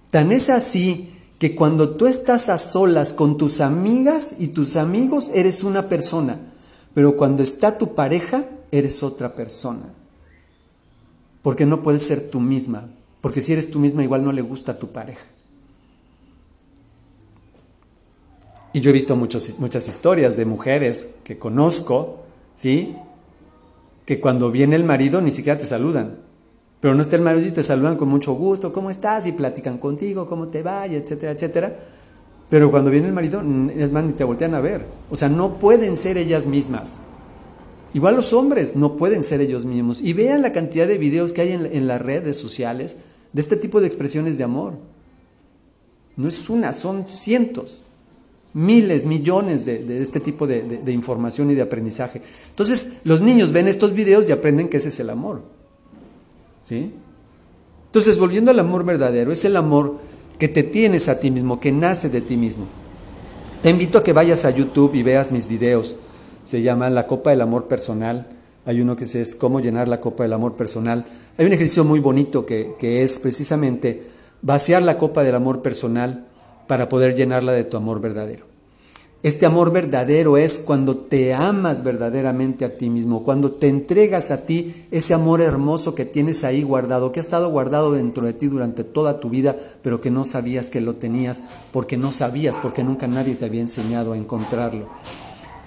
Tan 0.09 0.31
es 0.31 0.49
así 0.49 1.11
que 1.37 1.53
cuando 1.53 1.91
tú 1.91 2.07
estás 2.07 2.49
a 2.49 2.57
solas 2.57 3.13
con 3.13 3.37
tus 3.37 3.61
amigas 3.61 4.33
y 4.39 4.47
tus 4.47 4.77
amigos 4.77 5.29
eres 5.35 5.63
una 5.63 5.87
persona, 5.87 6.39
pero 6.95 7.15
cuando 7.17 7.43
está 7.43 7.77
tu 7.77 7.93
pareja 7.93 8.49
eres 8.71 9.03
otra 9.03 9.35
persona. 9.35 9.93
Porque 11.43 11.67
no 11.67 11.83
puedes 11.83 12.01
ser 12.01 12.31
tú 12.31 12.39
misma, 12.39 12.89
porque 13.21 13.41
si 13.41 13.53
eres 13.53 13.69
tú 13.69 13.77
misma 13.77 14.03
igual 14.03 14.23
no 14.23 14.31
le 14.31 14.41
gusta 14.41 14.71
a 14.71 14.79
tu 14.79 14.91
pareja. 14.91 15.27
Y 18.73 18.81
yo 18.81 18.89
he 18.89 18.93
visto 18.93 19.15
muchos, 19.15 19.59
muchas 19.59 19.87
historias 19.87 20.35
de 20.35 20.45
mujeres 20.45 21.09
que 21.23 21.37
conozco, 21.37 22.23
¿sí? 22.55 22.95
Que 24.05 24.19
cuando 24.19 24.51
viene 24.51 24.75
el 24.75 24.83
marido 24.83 25.21
ni 25.21 25.31
siquiera 25.31 25.59
te 25.59 25.65
saludan. 25.65 26.17
Pero 26.79 26.95
no 26.95 27.01
está 27.01 27.15
el 27.15 27.21
marido 27.21 27.47
y 27.47 27.51
te 27.51 27.63
saludan 27.63 27.95
con 27.95 28.09
mucho 28.09 28.33
gusto, 28.33 28.73
¿cómo 28.73 28.89
estás? 28.89 29.25
Y 29.27 29.31
platican 29.31 29.77
contigo, 29.77 30.27
¿cómo 30.27 30.49
te 30.49 30.63
va? 30.63 30.85
etcétera, 30.85 31.31
etcétera. 31.31 31.77
Pero 32.49 32.69
cuando 32.69 32.91
viene 32.91 33.07
el 33.07 33.13
marido, 33.13 33.41
es 33.75 33.91
más, 33.91 34.03
ni 34.03 34.13
te 34.13 34.23
voltean 34.23 34.53
a 34.53 34.59
ver. 34.59 34.85
O 35.09 35.15
sea, 35.15 35.29
no 35.29 35.59
pueden 35.59 35.95
ser 35.95 36.17
ellas 36.17 36.45
mismas. 36.45 36.95
Igual 37.93 38.15
los 38.15 38.33
hombres 38.33 38.75
no 38.75 38.97
pueden 38.97 39.23
ser 39.23 39.41
ellos 39.41 39.65
mismos. 39.65 40.01
Y 40.01 40.13
vean 40.13 40.41
la 40.41 40.51
cantidad 40.51 40.87
de 40.87 40.97
videos 40.97 41.31
que 41.31 41.41
hay 41.41 41.51
en, 41.51 41.87
las 41.87 42.01
redes 42.01 42.37
sociales 42.37 42.97
de 43.31 43.41
este 43.41 43.55
tipo 43.55 43.81
de 43.81 43.87
expresiones 43.87 44.37
de 44.37 44.43
amor. 44.43 44.73
No 46.15 46.27
es 46.27 46.49
una, 46.49 46.73
son 46.73 47.05
cientos, 47.07 47.85
miles, 48.53 49.05
millones 49.05 49.65
de, 49.65 50.01
este 50.01 50.19
tipo 50.19 50.47
de, 50.47 50.63
de 50.63 50.91
información 50.91 51.51
y 51.51 51.55
de 51.55 51.61
aprendizaje. 51.61 52.21
Entonces, 52.49 52.99
los 53.03 53.21
niños 53.21 53.51
ven 53.51 53.67
estos 53.67 53.93
videos 53.93 54.29
y 54.29 54.31
aprenden 54.31 54.69
que 54.69 54.77
ese 54.77 54.89
es 54.89 54.99
el 54.99 55.09
amor. 55.09 55.41
¿Sí? 56.65 56.93
Entonces, 57.87 58.17
volviendo 58.17 58.51
al 58.51 58.59
amor 58.59 58.85
verdadero, 58.85 59.31
es 59.31 59.45
el 59.45 59.55
amor 59.55 59.97
que 60.39 60.47
te 60.47 60.63
tienes 60.63 61.09
a 61.09 61.19
ti 61.19 61.31
mismo, 61.31 61.59
que 61.59 61.71
nace 61.71 62.09
de 62.09 62.21
ti 62.21 62.37
mismo. 62.37 62.65
Te 63.61 63.69
invito 63.69 63.97
a 63.97 64.03
que 64.03 64.13
vayas 64.13 64.45
a 64.45 64.49
YouTube 64.49 64.95
y 64.95 65.03
veas 65.03 65.31
mis 65.31 65.47
videos 65.47 65.95
se 66.45 66.61
llama 66.61 66.89
La 66.89 67.07
Copa 67.07 67.29
del 67.29 67.41
Amor 67.41 67.67
Personal. 67.67 68.27
Hay 68.65 68.81
uno 68.81 68.95
que 68.95 69.05
es 69.05 69.35
Cómo 69.35 69.59
llenar 69.59 69.87
la 69.87 70.01
Copa 70.01 70.23
del 70.23 70.33
Amor 70.33 70.55
Personal. 70.55 71.05
Hay 71.37 71.45
un 71.45 71.53
ejercicio 71.53 71.83
muy 71.83 71.99
bonito 71.99 72.45
que, 72.45 72.75
que 72.77 73.03
es 73.03 73.19
precisamente 73.19 74.03
vaciar 74.41 74.83
la 74.83 74.97
copa 74.97 75.23
del 75.23 75.35
amor 75.35 75.61
personal 75.61 76.27
para 76.67 76.89
poder 76.89 77.15
llenarla 77.15 77.51
de 77.53 77.63
tu 77.63 77.77
amor 77.77 78.01
verdadero. 78.01 78.53
Este 79.23 79.45
amor 79.45 79.71
verdadero 79.71 80.35
es 80.35 80.59
cuando 80.59 80.97
te 80.97 81.33
amas 81.33 81.81
verdaderamente 81.81 82.65
a 82.65 82.75
ti 82.75 82.89
mismo, 82.89 83.23
cuando 83.23 83.53
te 83.53 83.69
entregas 83.69 84.31
a 84.31 84.45
ti 84.45 84.75
ese 84.91 85.13
amor 85.13 85.39
hermoso 85.39 85.95
que 85.95 86.03
tienes 86.03 86.43
ahí 86.43 86.61
guardado, 86.61 87.13
que 87.13 87.21
ha 87.21 87.23
estado 87.23 87.49
guardado 87.49 87.93
dentro 87.93 88.25
de 88.25 88.33
ti 88.33 88.47
durante 88.47 88.83
toda 88.83 89.21
tu 89.21 89.29
vida, 89.29 89.55
pero 89.81 90.01
que 90.01 90.11
no 90.11 90.25
sabías 90.25 90.69
que 90.69 90.81
lo 90.81 90.95
tenías, 90.95 91.41
porque 91.71 91.95
no 91.95 92.11
sabías, 92.11 92.57
porque 92.57 92.83
nunca 92.83 93.07
nadie 93.07 93.35
te 93.35 93.45
había 93.45 93.61
enseñado 93.61 94.11
a 94.11 94.17
encontrarlo. 94.17 94.89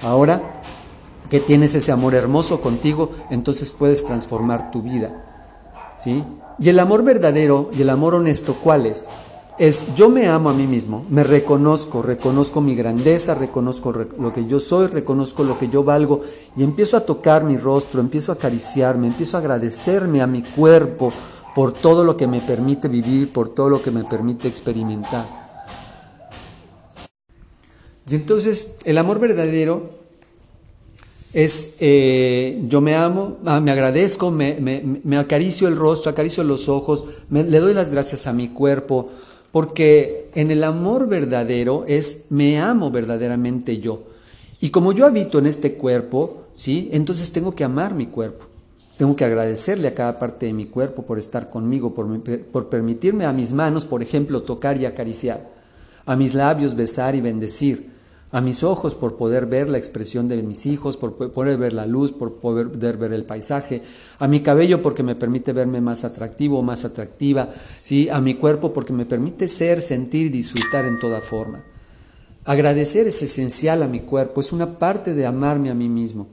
Ahora 0.03 0.61
que 1.31 1.41
tienes 1.41 1.75
ese 1.75 1.93
amor 1.93 2.15
hermoso 2.15 2.61
contigo, 2.61 3.11
entonces 3.31 3.73
puedes 3.73 4.05
transformar 4.05 4.71
tu 4.71 4.83
vida. 4.83 5.25
¿Sí? 5.97 6.23
Y 6.59 6.69
el 6.69 6.79
amor 6.79 7.05
verdadero 7.05 7.71
y 7.73 7.81
el 7.81 7.89
amor 7.89 8.15
honesto, 8.15 8.55
¿cuál 8.63 8.85
es? 8.85 9.09
Es 9.59 9.95
yo 9.95 10.09
me 10.09 10.27
amo 10.27 10.51
a 10.51 10.55
mí 10.55 10.67
mismo, 10.67 11.05
me 11.09 11.25
reconozco, 11.25 12.03
reconozco 12.03 12.61
mi 12.61 12.75
grandeza, 12.75 13.35
reconozco 13.35 13.93
lo 13.93 14.33
que 14.33 14.47
yo 14.47 14.61
soy, 14.61 14.89
reconozco 14.89 15.45
lo 15.45 15.59
que 15.59 15.69
yo 15.69 15.83
valgo 15.83 16.21
y 16.57 16.63
empiezo 16.63 16.97
a 16.97 17.07
tocar 17.07 17.45
mi 17.45 17.57
rostro, 17.57 18.01
empiezo 18.01 18.33
a 18.33 18.35
acariciarme, 18.35 19.07
empiezo 19.07 19.37
a 19.37 19.41
agradecerme 19.41 20.21
a 20.21 20.27
mi 20.27 20.43
cuerpo 20.43 21.13
por 21.55 21.73
todo 21.73 22.05
lo 22.05 22.17
que 22.17 22.27
me 22.27 22.41
permite 22.41 22.89
vivir, 22.89 23.33
por 23.33 23.49
todo 23.49 23.71
lo 23.71 23.81
que 23.81 23.91
me 23.91 24.05
permite 24.05 24.47
experimentar. 24.47 25.25
Y 28.09 28.15
entonces 28.15 28.77
el 28.85 28.99
amor 28.99 29.19
verdadero 29.19 29.91
es 31.33 31.77
eh, 31.81 32.63
yo 32.69 32.81
me 32.81 32.95
amo, 32.95 33.39
ah, 33.45 33.61
me 33.61 33.71
agradezco, 33.71 34.31
me, 34.31 35.19
acaricio 35.19 35.69
el 35.69 35.77
rostro, 35.77 36.11
acaricio 36.11 36.45
los 36.45 36.69
ojos, 36.69 37.05
le 37.31 37.59
doy 37.59 37.75
las 37.75 37.91
gracias 37.91 38.27
a 38.27 38.33
mi 38.33 38.49
cuerpo, 38.49 39.11
porque 39.57 40.29
en 40.35 40.51
el 40.51 40.63
amor 40.63 41.09
verdadero 41.09 41.87
es 41.89 42.27
me 42.29 42.59
amo 42.61 42.91
verdaderamente 42.91 43.79
yo. 43.79 44.03
Y 44.61 44.69
como 44.69 44.93
yo 44.93 45.07
habito 45.07 45.39
en 45.39 45.47
este 45.47 45.77
cuerpo, 45.77 46.45
¿sí? 46.55 46.91
Entonces 46.93 47.33
tengo 47.33 47.55
que 47.55 47.65
amar 47.65 47.95
mi 47.95 48.05
cuerpo. 48.05 48.45
Tengo 48.99 49.17
que 49.17 49.25
agradecerle 49.25 49.89
a 49.89 49.95
cada 49.95 50.19
parte 50.19 50.45
de 50.45 50.53
mi 50.53 50.67
cuerpo 50.67 51.07
por 51.07 51.19
estar 51.19 51.49
conmigo, 51.49 51.95
por, 51.95 52.23
por 52.53 52.69
permitirme 52.69 53.25
a 53.25 53.33
mis 53.33 53.55
manos, 53.55 53.87
por 53.87 54.03
ejemplo, 54.03 54.43
tocar 54.43 54.79
y 54.79 54.85
acariciar, 54.85 55.51
a 56.05 56.17
mis 56.17 56.35
labios 56.35 56.77
besar 56.77 57.15
y 57.15 57.23
bendecir, 57.23 57.89
a 58.33 58.41
mis 58.41 58.65
ojos 58.65 58.95
por 58.95 59.17
poder 59.17 59.47
ver 59.47 59.69
la 59.69 59.79
expresión 59.79 60.29
de 60.29 60.43
mis 60.43 60.67
hijos, 60.67 60.97
por 60.97 61.15
poder 61.31 61.59
ver 61.59 61.73
la 61.73 61.87
luz, 61.87 62.13
por 62.13 62.35
poder 62.35 62.97
ver 62.97 63.13
el 63.13 63.25
paisaje, 63.25 63.83
a 64.19 64.27
mi 64.27 64.41
cabello 64.41 64.83
porque 64.83 65.03
me 65.03 65.15
permite 65.15 65.53
verme 65.53 65.81
más 65.81 66.05
atractivo 66.05 66.59
o 66.59 66.63
más 66.63 66.85
atractiva, 66.85 67.49
¿sí? 67.83 68.09
a 68.11 68.21
mi 68.21 68.35
cuerpo 68.35 68.73
porque 68.73 68.93
me 68.93 69.07
permite 69.07 69.49
ser, 69.49 69.81
sentir, 69.81 70.31
disfrutar 70.31 70.85
en 70.87 70.99
toda 70.99 71.21
forma. 71.21 71.65
Agradecer 72.45 73.07
es 73.07 73.23
esencial 73.23 73.83
a 73.83 73.89
mi 73.89 74.01
cuerpo, 74.01 74.41
es 74.41 74.53
una 74.53 74.79
parte 74.79 75.15
de 75.15 75.27
amarme 75.27 75.71
a 75.71 75.75
mí 75.75 75.89
mismo. 75.89 76.27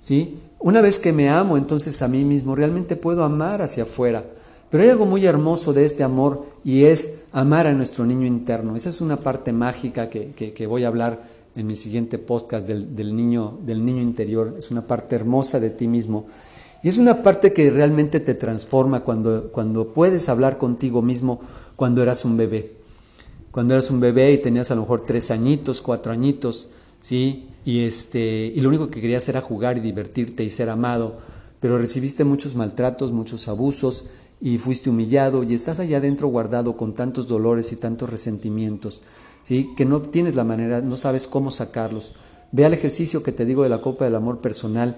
¿sí? 0.00 0.38
Una 0.58 0.80
vez 0.80 0.98
que 0.98 1.12
me 1.12 1.28
amo 1.28 1.56
entonces 1.56 2.02
a 2.02 2.08
mí 2.08 2.24
mismo, 2.24 2.54
realmente 2.54 2.96
puedo 2.96 3.24
amar 3.24 3.62
hacia 3.62 3.84
afuera. 3.84 4.24
Pero 4.72 4.84
hay 4.84 4.90
algo 4.90 5.04
muy 5.04 5.26
hermoso 5.26 5.74
de 5.74 5.84
este 5.84 6.02
amor 6.02 6.46
y 6.64 6.84
es 6.84 7.24
amar 7.32 7.66
a 7.66 7.74
nuestro 7.74 8.06
niño 8.06 8.26
interno. 8.26 8.74
Esa 8.74 8.88
es 8.88 9.02
una 9.02 9.18
parte 9.18 9.52
mágica 9.52 10.08
que, 10.08 10.66
voy 10.66 10.84
a 10.84 10.88
hablar 10.88 11.22
en 11.54 11.66
mi 11.66 11.76
siguiente 11.76 12.16
podcast 12.16 12.66
del, 12.66 13.14
niño, 13.14 13.58
del 13.66 13.84
niño 13.84 14.00
interior. 14.00 14.54
Es 14.56 14.70
una 14.70 14.86
parte 14.86 15.14
hermosa 15.14 15.60
de 15.60 15.68
ti 15.68 15.88
mismo. 15.88 16.26
Y 16.82 16.88
es 16.88 16.96
una 16.96 17.22
parte 17.22 17.52
que 17.52 17.70
realmente 17.70 18.18
te 18.18 18.32
transforma 18.32 19.00
cuando, 19.00 19.50
cuando 19.52 19.92
puedes 19.92 20.30
hablar 20.30 20.56
contigo 20.56 21.02
mismo 21.02 21.42
cuando 21.76 22.02
eras 22.02 22.24
un 22.24 22.38
bebé. 22.38 22.72
Cuando 23.50 23.74
eras 23.74 23.90
un 23.90 24.00
bebé 24.00 24.32
y 24.32 24.38
tenías 24.38 24.70
a 24.70 24.74
lo 24.74 24.80
mejor 24.80 25.02
tres 25.02 25.30
añitos, 25.30 25.82
cuatro 25.82 26.12
añitos, 26.12 26.70
¿sí? 26.98 27.46
Y, 27.66 27.84
este, 27.84 28.46
y 28.46 28.58
lo 28.62 28.70
único 28.70 28.88
que 28.88 29.02
querías 29.02 29.28
era 29.28 29.42
jugar 29.42 29.76
y 29.76 29.80
divertirte 29.80 30.44
y 30.44 30.48
ser 30.48 30.70
amado 30.70 31.18
pero 31.62 31.78
recibiste 31.78 32.24
muchos 32.24 32.56
maltratos, 32.56 33.12
muchos 33.12 33.46
abusos 33.46 34.06
y 34.44 34.58
fuiste 34.58 34.90
humillado 34.90 35.44
y 35.44 35.54
estás 35.54 35.78
allá 35.78 35.98
adentro 35.98 36.26
guardado 36.26 36.76
con 36.76 36.94
tantos 36.94 37.28
dolores 37.28 37.70
y 37.70 37.76
tantos 37.76 38.10
resentimientos, 38.10 39.00
¿sí? 39.44 39.70
que 39.76 39.84
no 39.84 40.02
tienes 40.02 40.34
la 40.34 40.42
manera, 40.42 40.82
no 40.82 40.96
sabes 40.96 41.28
cómo 41.28 41.52
sacarlos. 41.52 42.14
Ve 42.50 42.64
al 42.64 42.74
ejercicio 42.74 43.22
que 43.22 43.30
te 43.30 43.44
digo 43.44 43.62
de 43.62 43.68
la 43.68 43.80
copa 43.80 44.04
del 44.04 44.16
amor 44.16 44.40
personal 44.40 44.96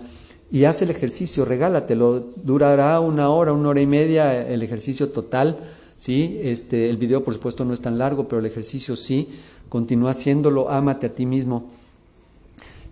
y 0.51 0.65
haz 0.65 0.81
el 0.81 0.91
ejercicio, 0.91 1.45
regálatelo, 1.45 2.25
durará 2.43 2.99
una 3.01 3.29
hora, 3.29 3.53
una 3.53 3.69
hora 3.69 3.83
y 3.83 3.87
media 3.87 4.49
el 4.49 4.63
ejercicio 4.63 5.11
total, 5.11 5.59
¿sí? 5.99 6.39
Este, 6.43 6.89
el 6.89 6.97
video 6.97 7.23
por 7.23 7.35
supuesto 7.35 7.67
no 7.67 7.75
es 7.75 7.83
tan 7.83 7.99
largo, 7.99 8.27
pero 8.29 8.41
el 8.41 8.47
ejercicio 8.47 8.97
sí, 8.97 9.29
continúa 9.69 10.13
haciéndolo, 10.13 10.71
ámate 10.71 11.09
a 11.09 11.15
ti 11.15 11.27
mismo. 11.27 11.71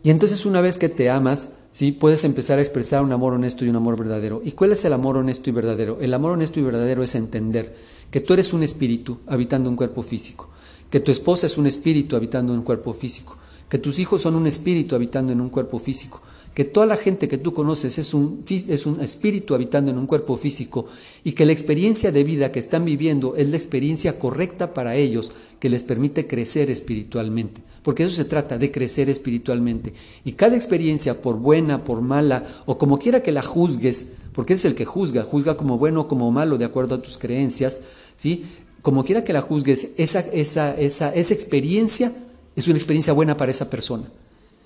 Y 0.03 0.11
entonces 0.11 0.45
una 0.45 0.61
vez 0.61 0.77
que 0.77 0.91
te 0.91 1.09
amas, 1.09 1.53
¿sí? 1.73 1.91
puedes 1.93 2.23
empezar 2.25 2.59
a 2.59 2.63
expresar 2.63 3.03
un 3.03 3.13
amor 3.13 3.33
honesto 3.33 3.65
y 3.65 3.69
un 3.69 3.77
amor 3.77 3.97
verdadero. 3.97 4.41
¿Y 4.45 4.53
cuál 4.53 4.73
es 4.73 4.85
el 4.85 4.93
amor 4.93 5.17
honesto 5.17 5.51
y 5.51 5.53
verdadero? 5.53 5.99
El 6.01 6.15
amor 6.15 6.33
honesto 6.33 6.61
y 6.61 6.63
verdadero 6.63 7.03
es 7.03 7.15
entender 7.15 7.75
que 8.11 8.21
tú 8.21 8.35
eres 8.35 8.53
un 8.53 8.63
espíritu 8.63 9.19
habitando 9.27 9.69
un 9.69 9.77
cuerpo 9.77 10.03
físico, 10.03 10.51
que 10.91 11.01
tu 11.01 11.11
esposa 11.11 11.47
es 11.47 11.59
un 11.59 11.67
espíritu 11.67 12.15
habitando 12.15 12.53
un 12.53 12.63
cuerpo 12.63 12.93
físico, 12.93 13.37
que 13.69 13.79
tus 13.79 13.99
hijos 13.99 14.21
son 14.21 14.37
un 14.37 14.47
espíritu 14.47 14.95
habitando 14.95 15.33
en 15.33 15.41
un 15.41 15.49
cuerpo 15.49 15.79
físico, 15.79 16.21
que 16.55 16.65
toda 16.65 16.87
la 16.87 16.97
gente 16.97 17.29
que 17.29 17.39
tú 17.39 17.55
conoces 17.55 17.97
es 17.99 18.13
un, 18.13 18.45
es 18.49 18.85
un 18.85 19.01
espíritu 19.01 19.55
habitando 19.55 19.91
en 19.91 19.99
un 19.99 20.07
cuerpo 20.07 20.37
físico 20.37 20.87
y 21.25 21.33
que 21.33 21.47
la 21.47 21.53
experiencia 21.53 22.13
de 22.13 22.25
vida 22.25 22.53
que 22.53 22.59
están 22.59 22.85
viviendo 22.85 23.37
es 23.37 23.49
la 23.49 23.57
experiencia 23.57 24.19
correcta 24.19 24.75
para 24.75 24.97
ellos 24.97 25.33
que 25.59 25.71
les 25.71 25.83
permite 25.83 26.27
crecer 26.27 26.71
espiritualmente. 26.71 27.63
Porque 27.83 28.05
eso 28.05 28.15
se 28.15 28.27
trata, 28.27 28.59
de 28.59 28.71
crecer 28.71 29.09
espiritualmente. 29.09 29.95
Y 30.25 30.33
cada 30.33 30.57
experiencia, 30.57 31.21
por 31.21 31.37
buena, 31.37 31.85
por 31.85 32.03
mala, 32.03 32.45
o 32.67 32.79
como 32.79 32.99
quiera 32.99 33.23
que 33.23 33.33
la 33.33 33.43
juzgues, 33.43 34.13
porque 34.35 34.55
es 34.55 34.65
el 34.65 34.75
que 34.75 34.85
juzga, 34.85 35.23
juzga 35.23 35.57
como 35.57 35.79
bueno 35.79 36.03
o 36.03 36.09
como 36.09 36.31
malo 36.31 36.59
de 36.59 36.65
acuerdo 36.65 36.97
a 36.97 37.03
tus 37.03 37.19
creencias, 37.19 37.81
¿sí? 38.15 38.45
Como 38.83 39.05
quiera 39.05 39.25
que 39.25 39.33
la 39.33 39.41
juzgues, 39.41 39.93
esa, 39.97 40.21
esa, 40.21 40.79
esa, 40.79 41.15
esa 41.15 41.35
experiencia 41.35 42.13
es 42.55 42.69
una 42.69 42.77
experiencia 42.77 43.13
buena 43.13 43.37
para 43.37 43.51
esa 43.51 43.71
persona. 43.71 44.05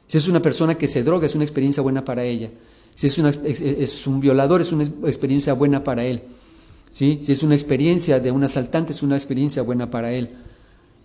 Si 0.07 0.19
es 0.19 0.29
una 0.29 0.41
persona 0.41 0.77
que 0.77 0.89
se 0.89 1.03
droga, 1.03 1.27
es 1.27 1.35
una 1.35 1.45
experiencia 1.45 1.83
buena 1.83 2.05
para 2.05 2.25
ella. 2.25 2.51
Si 2.95 3.07
es, 3.07 3.19
es 3.19 4.07
un 4.07 4.21
violador, 4.21 4.61
es 4.61 4.73
una 4.73 4.85
experiencia 4.85 5.53
buena 5.53 5.85
para 5.85 6.05
él. 6.05 6.23
Si 6.91 7.19
es 7.29 7.43
una 7.43 7.55
experiencia 7.55 8.21
de 8.21 8.31
un 8.31 8.43
asaltante, 8.45 8.93
es 8.93 9.03
una 9.03 9.17
experiencia 9.17 9.63
buena 9.63 9.91
para 9.91 10.13
él. 10.13 10.31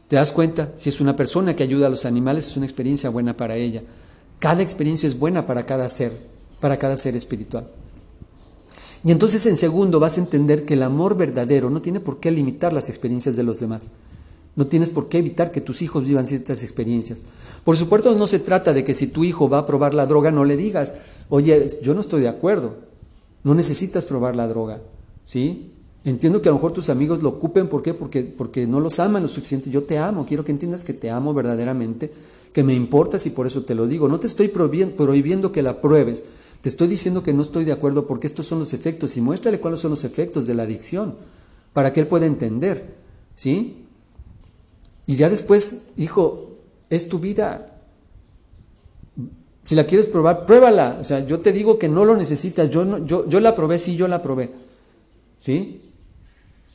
¿Te 0.08 0.16
das 0.16 0.32
cuenta? 0.32 0.72
Si 0.78 0.90
es 0.90 1.02
una 1.02 1.16
persona 1.16 1.56
que 1.56 1.64
ayuda 1.64 1.88
a 1.88 1.90
los 1.90 2.06
animales, 2.06 2.48
es 2.48 2.58
una 2.58 2.66
experiencia 2.66 3.10
buena 3.10 3.36
para 3.36 3.56
ella. 3.56 3.84
Cada 4.40 4.62
experiencia 4.62 5.08
es 5.08 5.18
buena 5.18 5.46
para 5.46 5.66
cada 5.66 5.88
ser, 5.90 6.12
para 6.60 6.78
cada 6.78 6.98
ser 6.98 7.16
espiritual. 7.16 7.68
Y 9.04 9.12
entonces 9.12 9.46
en 9.46 9.58
segundo 9.58 10.00
vas 10.00 10.18
a 10.18 10.22
entender 10.22 10.66
que 10.66 10.76
el 10.76 10.84
amor 10.84 11.18
verdadero 11.18 11.70
no 11.70 11.82
tiene 11.82 12.00
por 12.00 12.20
qué 12.20 12.32
limitar 12.32 12.72
las 12.72 12.88
experiencias 12.88 13.36
de 13.36 13.44
los 13.44 13.60
demás. 13.60 13.88
No 14.56 14.68
tienes 14.68 14.90
por 14.90 15.08
qué 15.08 15.20
evitar 15.20 15.52
que 15.52 15.62
tus 15.62 15.82
hijos 15.82 16.06
vivan 16.06 16.28
ciertas 16.28 16.62
experiencias. 16.62 17.24
Por 17.64 17.78
supuesto, 17.78 18.14
no 18.16 18.28
se 18.28 18.40
trata 18.40 18.74
de 18.74 18.84
que 18.84 18.94
si 18.94 19.08
tu 19.08 19.24
hijo 19.24 19.48
va 19.48 19.60
a 19.60 19.68
probar 19.68 19.94
la 19.94 20.06
droga, 20.06 20.32
no 20.32 20.44
le 20.44 20.58
digas, 20.58 20.96
oye, 21.30 21.68
yo 21.82 21.94
no 21.94 22.02
estoy 22.02 22.22
de 22.22 22.28
acuerdo. 22.28 22.76
No 23.44 23.56
necesitas 23.56 24.06
probar 24.06 24.36
la 24.36 24.48
droga. 24.48 24.82
¿Sí? 25.24 25.72
Entiendo 26.04 26.42
que 26.42 26.50
a 26.50 26.52
lo 26.52 26.58
mejor 26.58 26.72
tus 26.72 26.90
amigos 26.90 27.22
lo 27.22 27.30
ocupen, 27.30 27.68
¿por 27.68 27.84
qué? 27.84 27.94
Porque, 27.94 28.24
porque 28.24 28.66
no 28.66 28.80
los 28.80 29.00
aman 29.00 29.22
lo 29.22 29.30
suficiente. 29.30 29.70
Yo 29.70 29.84
te 29.84 30.00
amo, 30.00 30.26
quiero 30.26 30.44
que 30.44 30.52
entiendas 30.52 30.84
que 30.84 30.94
te 30.94 31.12
amo 31.12 31.34
verdaderamente, 31.34 32.12
que 32.52 32.64
me 32.64 32.74
importas 32.74 33.26
y 33.28 33.30
por 33.30 33.46
eso 33.46 33.64
te 33.64 33.76
lo 33.76 33.88
digo. 33.88 34.10
No 34.10 34.20
te 34.20 34.28
estoy 34.28 34.48
prohibiendo 34.48 35.52
que 35.52 35.62
la 35.62 35.80
pruebes, 35.80 36.24
te 36.62 36.70
estoy 36.70 36.88
diciendo 36.88 37.22
que 37.22 37.34
no 37.34 37.44
estoy 37.44 37.66
de 37.66 37.72
acuerdo 37.72 38.08
porque 38.08 38.28
estos 38.28 38.48
son 38.48 38.60
los 38.60 38.74
efectos 38.74 39.16
y 39.16 39.22
muéstrale 39.22 39.60
cuáles 39.60 39.80
son 39.80 39.92
los 39.92 40.04
efectos 40.04 40.48
de 40.48 40.56
la 40.56 40.64
adicción 40.64 41.16
para 41.72 41.94
que 41.94 42.00
él 42.00 42.08
pueda 42.08 42.26
entender. 42.26 42.96
¿Sí? 43.36 43.86
Y 45.12 45.18
ya 45.18 45.30
después, 45.30 45.88
hijo, 45.98 46.52
es 46.90 47.10
tu 47.10 47.20
vida. 47.20 47.82
Si 49.62 49.76
la 49.76 49.86
quieres 49.86 50.08
probar, 50.08 50.46
pruébala. 50.46 51.00
O 51.02 51.04
sea, 51.04 51.28
yo 51.28 51.42
te 51.42 51.52
digo 51.52 51.78
que 51.78 51.90
no 51.90 52.06
lo 52.06 52.16
necesitas. 52.16 52.70
Yo, 52.70 53.06
yo, 53.06 53.28
yo 53.28 53.42
la 53.42 53.54
probé, 53.54 53.78
sí, 53.78 53.98
yo 53.98 54.08
la 54.08 54.24
probé. 54.24 54.52
¿Sí? 55.42 55.82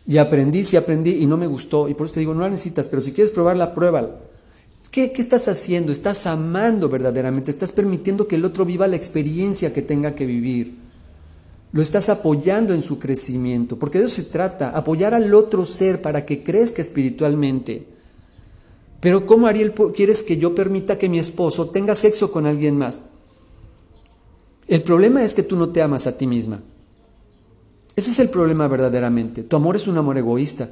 Y 0.06 0.18
aprendí, 0.18 0.64
sí 0.64 0.76
aprendí 0.76 1.12
y 1.12 1.24
no 1.24 1.38
me 1.38 1.46
gustó. 1.46 1.88
Y 1.88 1.94
por 1.94 2.04
eso 2.04 2.12
te 2.12 2.20
digo, 2.20 2.34
no 2.34 2.42
la 2.42 2.50
necesitas, 2.50 2.88
pero 2.88 3.00
si 3.00 3.12
quieres 3.12 3.30
probarla, 3.30 3.72
pruébala. 3.72 4.10
¿Qué, 4.90 5.12
¿Qué 5.12 5.22
estás 5.22 5.48
haciendo? 5.48 5.90
Estás 5.90 6.26
amando 6.26 6.90
verdaderamente, 6.90 7.50
estás 7.50 7.72
permitiendo 7.72 8.28
que 8.28 8.36
el 8.36 8.44
otro 8.44 8.66
viva 8.66 8.86
la 8.86 8.96
experiencia 8.96 9.72
que 9.72 9.80
tenga 9.80 10.14
que 10.14 10.26
vivir. 10.26 10.74
Lo 11.72 11.80
estás 11.80 12.10
apoyando 12.10 12.74
en 12.74 12.82
su 12.82 12.98
crecimiento, 12.98 13.78
porque 13.78 13.98
de 13.98 14.04
eso 14.04 14.16
se 14.16 14.24
trata, 14.24 14.68
apoyar 14.76 15.14
al 15.14 15.32
otro 15.32 15.64
ser 15.64 16.02
para 16.02 16.26
que 16.26 16.42
crezca 16.42 16.82
espiritualmente. 16.82 17.95
Pero 19.00 19.26
¿cómo 19.26 19.46
Ariel 19.46 19.74
quieres 19.94 20.22
que 20.22 20.36
yo 20.36 20.54
permita 20.54 20.98
que 20.98 21.08
mi 21.08 21.18
esposo 21.18 21.70
tenga 21.70 21.94
sexo 21.94 22.32
con 22.32 22.46
alguien 22.46 22.76
más? 22.78 23.02
El 24.68 24.82
problema 24.82 25.22
es 25.22 25.34
que 25.34 25.42
tú 25.42 25.56
no 25.56 25.68
te 25.68 25.82
amas 25.82 26.06
a 26.06 26.18
ti 26.18 26.26
misma. 26.26 26.62
Ese 27.94 28.10
es 28.10 28.18
el 28.18 28.30
problema 28.30 28.68
verdaderamente. 28.68 29.42
Tu 29.42 29.56
amor 29.56 29.76
es 29.76 29.86
un 29.86 29.96
amor 29.96 30.18
egoísta. 30.18 30.70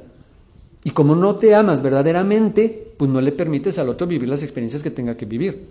Y 0.83 0.91
como 0.91 1.15
no 1.15 1.35
te 1.35 1.55
amas 1.55 1.81
verdaderamente, 1.81 2.93
pues 2.97 3.09
no 3.09 3.21
le 3.21 3.31
permites 3.31 3.79
al 3.79 3.89
otro 3.89 4.05
vivir 4.05 4.29
las 4.29 4.43
experiencias 4.43 4.83
que 4.83 4.91
tenga 4.91 5.17
que 5.17 5.25
vivir. 5.25 5.67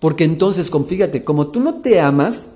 Porque 0.00 0.24
entonces, 0.24 0.70
confígate, 0.70 1.24
como 1.24 1.48
tú 1.48 1.60
no 1.60 1.82
te 1.82 2.00
amas, 2.00 2.52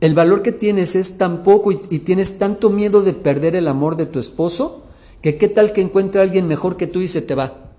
el 0.00 0.14
valor 0.14 0.42
que 0.42 0.52
tienes 0.52 0.96
es 0.96 1.18
tan 1.18 1.42
poco 1.42 1.72
y, 1.72 1.76
tienes 1.76 2.38
tanto 2.38 2.70
miedo 2.70 3.02
de 3.02 3.12
perder 3.12 3.56
el 3.56 3.68
amor 3.68 3.96
de 3.96 4.06
tu 4.06 4.18
esposo, 4.18 4.84
que 5.22 5.38
qué 5.38 5.48
tal 5.48 5.72
que 5.72 5.82
encuentre 5.82 6.20
a 6.20 6.24
alguien 6.24 6.46
mejor 6.46 6.76
que 6.76 6.86
tú 6.86 7.00
y 7.00 7.08
se 7.08 7.22
te 7.22 7.34
va. 7.34 7.69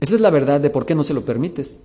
Esa 0.00 0.14
es 0.14 0.20
la 0.20 0.30
verdad 0.30 0.60
de 0.60 0.70
por 0.70 0.86
qué 0.86 0.94
no 0.94 1.04
se 1.04 1.14
lo 1.14 1.24
permites. 1.24 1.80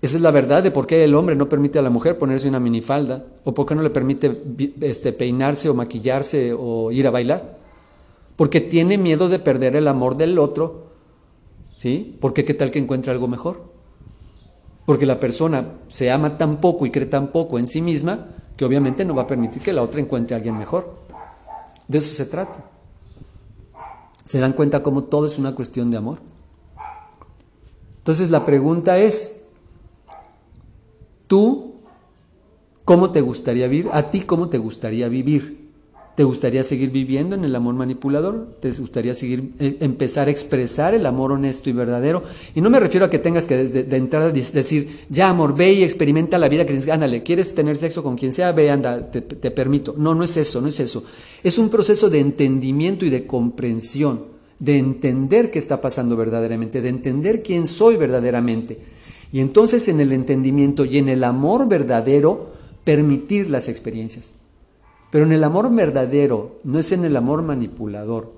Esa 0.00 0.16
es 0.16 0.22
la 0.22 0.30
verdad 0.30 0.62
de 0.62 0.70
por 0.70 0.86
qué 0.86 1.02
el 1.02 1.14
hombre 1.14 1.34
no 1.34 1.48
permite 1.48 1.78
a 1.78 1.82
la 1.82 1.90
mujer 1.90 2.18
ponerse 2.18 2.48
una 2.48 2.60
minifalda 2.60 3.24
o 3.44 3.52
por 3.52 3.66
qué 3.66 3.74
no 3.74 3.82
le 3.82 3.90
permite 3.90 4.42
este, 4.80 5.12
peinarse 5.12 5.68
o 5.68 5.74
maquillarse 5.74 6.54
o 6.56 6.92
ir 6.92 7.06
a 7.06 7.10
bailar. 7.10 7.58
Porque 8.36 8.60
tiene 8.60 8.96
miedo 8.96 9.28
de 9.28 9.40
perder 9.40 9.74
el 9.74 9.88
amor 9.88 10.16
del 10.16 10.38
otro. 10.38 10.92
¿Sí? 11.76 12.16
Porque 12.20 12.44
qué 12.44 12.54
tal 12.54 12.70
que 12.70 12.78
encuentre 12.78 13.10
algo 13.10 13.26
mejor. 13.26 13.62
Porque 14.86 15.06
la 15.06 15.18
persona 15.18 15.72
se 15.88 16.10
ama 16.10 16.36
tan 16.36 16.60
poco 16.60 16.86
y 16.86 16.90
cree 16.90 17.06
tan 17.06 17.28
poco 17.28 17.58
en 17.58 17.66
sí 17.66 17.82
misma 17.82 18.28
que 18.56 18.64
obviamente 18.64 19.04
no 19.04 19.14
va 19.14 19.22
a 19.22 19.26
permitir 19.26 19.62
que 19.62 19.72
la 19.72 19.82
otra 19.82 20.00
encuentre 20.00 20.34
a 20.34 20.38
alguien 20.38 20.56
mejor. 20.56 20.94
De 21.88 21.98
eso 21.98 22.14
se 22.14 22.26
trata. 22.26 22.64
¿Se 24.24 24.38
dan 24.38 24.52
cuenta 24.52 24.82
cómo 24.82 25.04
todo 25.04 25.26
es 25.26 25.38
una 25.38 25.54
cuestión 25.54 25.90
de 25.90 25.96
amor? 25.96 26.18
Entonces 27.98 28.30
la 28.30 28.44
pregunta 28.44 28.98
es, 28.98 29.38
¿Tú 31.28 31.74
cómo 32.84 33.10
te 33.10 33.20
gustaría 33.20 33.68
vivir? 33.68 33.90
¿A 33.92 34.10
ti 34.10 34.22
cómo 34.22 34.48
te 34.48 34.58
gustaría 34.58 35.08
vivir? 35.08 35.68
¿Te 36.16 36.24
gustaría 36.24 36.64
seguir 36.64 36.90
viviendo 36.90 37.36
en 37.36 37.44
el 37.44 37.54
amor 37.54 37.74
manipulador? 37.74 38.56
¿Te 38.60 38.72
gustaría 38.72 39.14
seguir 39.14 39.52
eh, 39.60 39.76
empezar 39.80 40.26
a 40.26 40.32
expresar 40.32 40.94
el 40.94 41.06
amor 41.06 41.30
honesto 41.30 41.70
y 41.70 41.74
verdadero? 41.74 42.24
Y 42.56 42.60
no 42.60 42.70
me 42.70 42.80
refiero 42.80 43.06
a 43.06 43.10
que 43.10 43.20
tengas 43.20 43.46
que 43.46 43.56
desde 43.56 43.84
de 43.84 43.96
entrada 43.96 44.30
decir, 44.30 44.88
ya 45.10 45.28
amor, 45.28 45.54
ve 45.54 45.74
y 45.74 45.84
experimenta 45.84 46.38
la 46.38 46.48
vida 46.48 46.64
que 46.64 46.72
tienes, 46.72 46.88
ándale, 46.88 47.22
quieres 47.22 47.54
tener 47.54 47.76
sexo 47.76 48.02
con 48.02 48.16
quien 48.16 48.32
sea, 48.32 48.50
ve, 48.50 48.70
anda, 48.70 49.10
te, 49.10 49.20
te 49.20 49.50
permito. 49.52 49.94
No, 49.96 50.14
no 50.14 50.24
es 50.24 50.36
eso, 50.38 50.60
no 50.60 50.66
es 50.66 50.80
eso. 50.80 51.04
Es 51.44 51.58
un 51.58 51.68
proceso 51.68 52.08
de 52.10 52.18
entendimiento 52.18 53.04
y 53.04 53.10
de 53.10 53.26
comprensión, 53.26 54.24
de 54.58 54.78
entender 54.78 55.50
qué 55.50 55.58
está 55.58 55.80
pasando 55.80 56.16
verdaderamente, 56.16 56.82
de 56.82 56.88
entender 56.88 57.42
quién 57.42 57.66
soy 57.66 57.96
verdaderamente. 57.96 58.78
Y 59.32 59.40
entonces 59.40 59.88
en 59.88 60.00
el 60.00 60.12
entendimiento 60.12 60.84
y 60.84 60.98
en 60.98 61.08
el 61.08 61.24
amor 61.24 61.68
verdadero, 61.68 62.50
permitir 62.84 63.50
las 63.50 63.68
experiencias. 63.68 64.34
Pero 65.10 65.24
en 65.24 65.32
el 65.32 65.44
amor 65.44 65.74
verdadero, 65.74 66.58
no 66.64 66.78
es 66.78 66.92
en 66.92 67.04
el 67.04 67.16
amor 67.16 67.42
manipulador, 67.42 68.32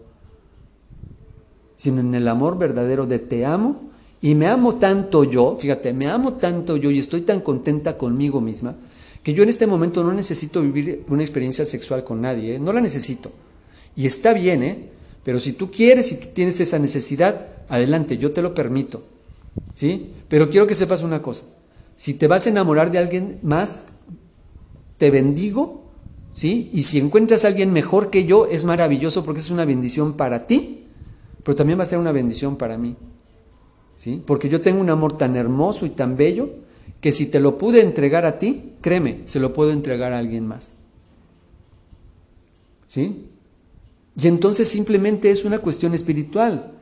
sino 1.75 2.01
en 2.01 2.15
el 2.15 2.29
amor 2.29 2.59
verdadero 2.59 3.07
de 3.07 3.19
te 3.19 3.47
amo 3.47 3.81
y 4.21 4.35
me 4.35 4.49
amo 4.49 4.75
tanto 4.75 5.25
yo, 5.25 5.57
fíjate, 5.59 5.93
me 5.93 6.09
amo 6.09 6.35
tanto 6.35 6.77
yo 6.77 6.91
y 6.91 6.99
estoy 6.99 7.23
tan 7.23 7.41
contenta 7.41 7.97
conmigo 7.97 8.41
misma, 8.41 8.77
que 9.23 9.35
yo 9.35 9.43
en 9.43 9.49
este 9.49 9.67
momento 9.67 10.05
no 10.05 10.13
necesito 10.13 10.61
vivir 10.63 11.05
una 11.09 11.23
experiencia 11.23 11.65
sexual 11.65 12.05
con 12.05 12.21
nadie, 12.21 12.57
¿eh? 12.57 12.61
no 12.61 12.73
la 12.73 12.81
necesito. 12.81 13.31
Y 13.97 14.07
está 14.07 14.33
bien, 14.33 14.63
¿eh? 14.63 14.91
Pero 15.25 15.41
si 15.41 15.53
tú 15.53 15.71
quieres 15.71 16.13
y 16.13 16.17
tú 16.17 16.29
tienes 16.33 16.61
esa 16.61 16.79
necesidad, 16.79 17.49
adelante, 17.69 18.17
yo 18.17 18.33
te 18.33 18.43
lo 18.43 18.55
permito. 18.55 19.03
¿Sí? 19.75 20.13
Pero 20.29 20.51
quiero 20.51 20.67
que 20.67 20.75
sepas 20.75 21.03
una 21.03 21.23
cosa. 21.23 21.45
Si 21.97 22.15
te 22.15 22.27
vas 22.27 22.47
a 22.47 22.51
enamorar 22.51 22.91
de 22.91 22.99
alguien 22.99 23.39
más, 23.43 23.87
te 24.97 25.11
bendigo, 25.11 25.85
¿sí? 26.35 26.71
Y 26.73 26.85
si 26.85 26.99
encuentras 26.99 27.45
a 27.45 27.49
alguien 27.49 27.73
mejor 27.73 28.11
que 28.11 28.25
yo, 28.25 28.47
es 28.47 28.65
maravilloso 28.65 29.25
porque 29.25 29.41
es 29.41 29.51
una 29.51 29.65
bendición 29.65 30.15
para 30.15 30.47
ti, 30.47 30.87
pero 31.45 31.57
también 31.57 31.79
va 31.79 31.83
a 31.83 31.87
ser 31.87 31.99
una 31.99 32.13
bendición 32.13 32.57
para 32.57 32.79
mí. 32.79 32.97
¿Sí? 33.97 34.23
Porque 34.27 34.49
yo 34.49 34.63
tengo 34.63 34.81
un 34.81 34.89
amor 34.89 35.19
tan 35.19 35.37
hermoso 35.37 35.85
y 35.85 35.91
tan 35.91 36.17
bello 36.17 36.49
que 37.01 37.13
si 37.13 37.27
te 37.27 37.41
lo 37.41 37.59
pude 37.59 37.83
entregar 37.83 38.25
a 38.25 38.39
ti, 38.39 38.73
créeme, 38.81 39.21
se 39.27 39.41
lo 39.41 39.53
puedo 39.53 39.73
entregar 39.73 40.13
a 40.13 40.19
alguien 40.19 40.47
más. 40.47 40.77
¿Sí? 42.87 43.27
Y 44.21 44.29
entonces 44.29 44.69
simplemente 44.69 45.31
es 45.31 45.45
una 45.45 45.61
cuestión 45.61 45.95
espiritual. 45.95 46.73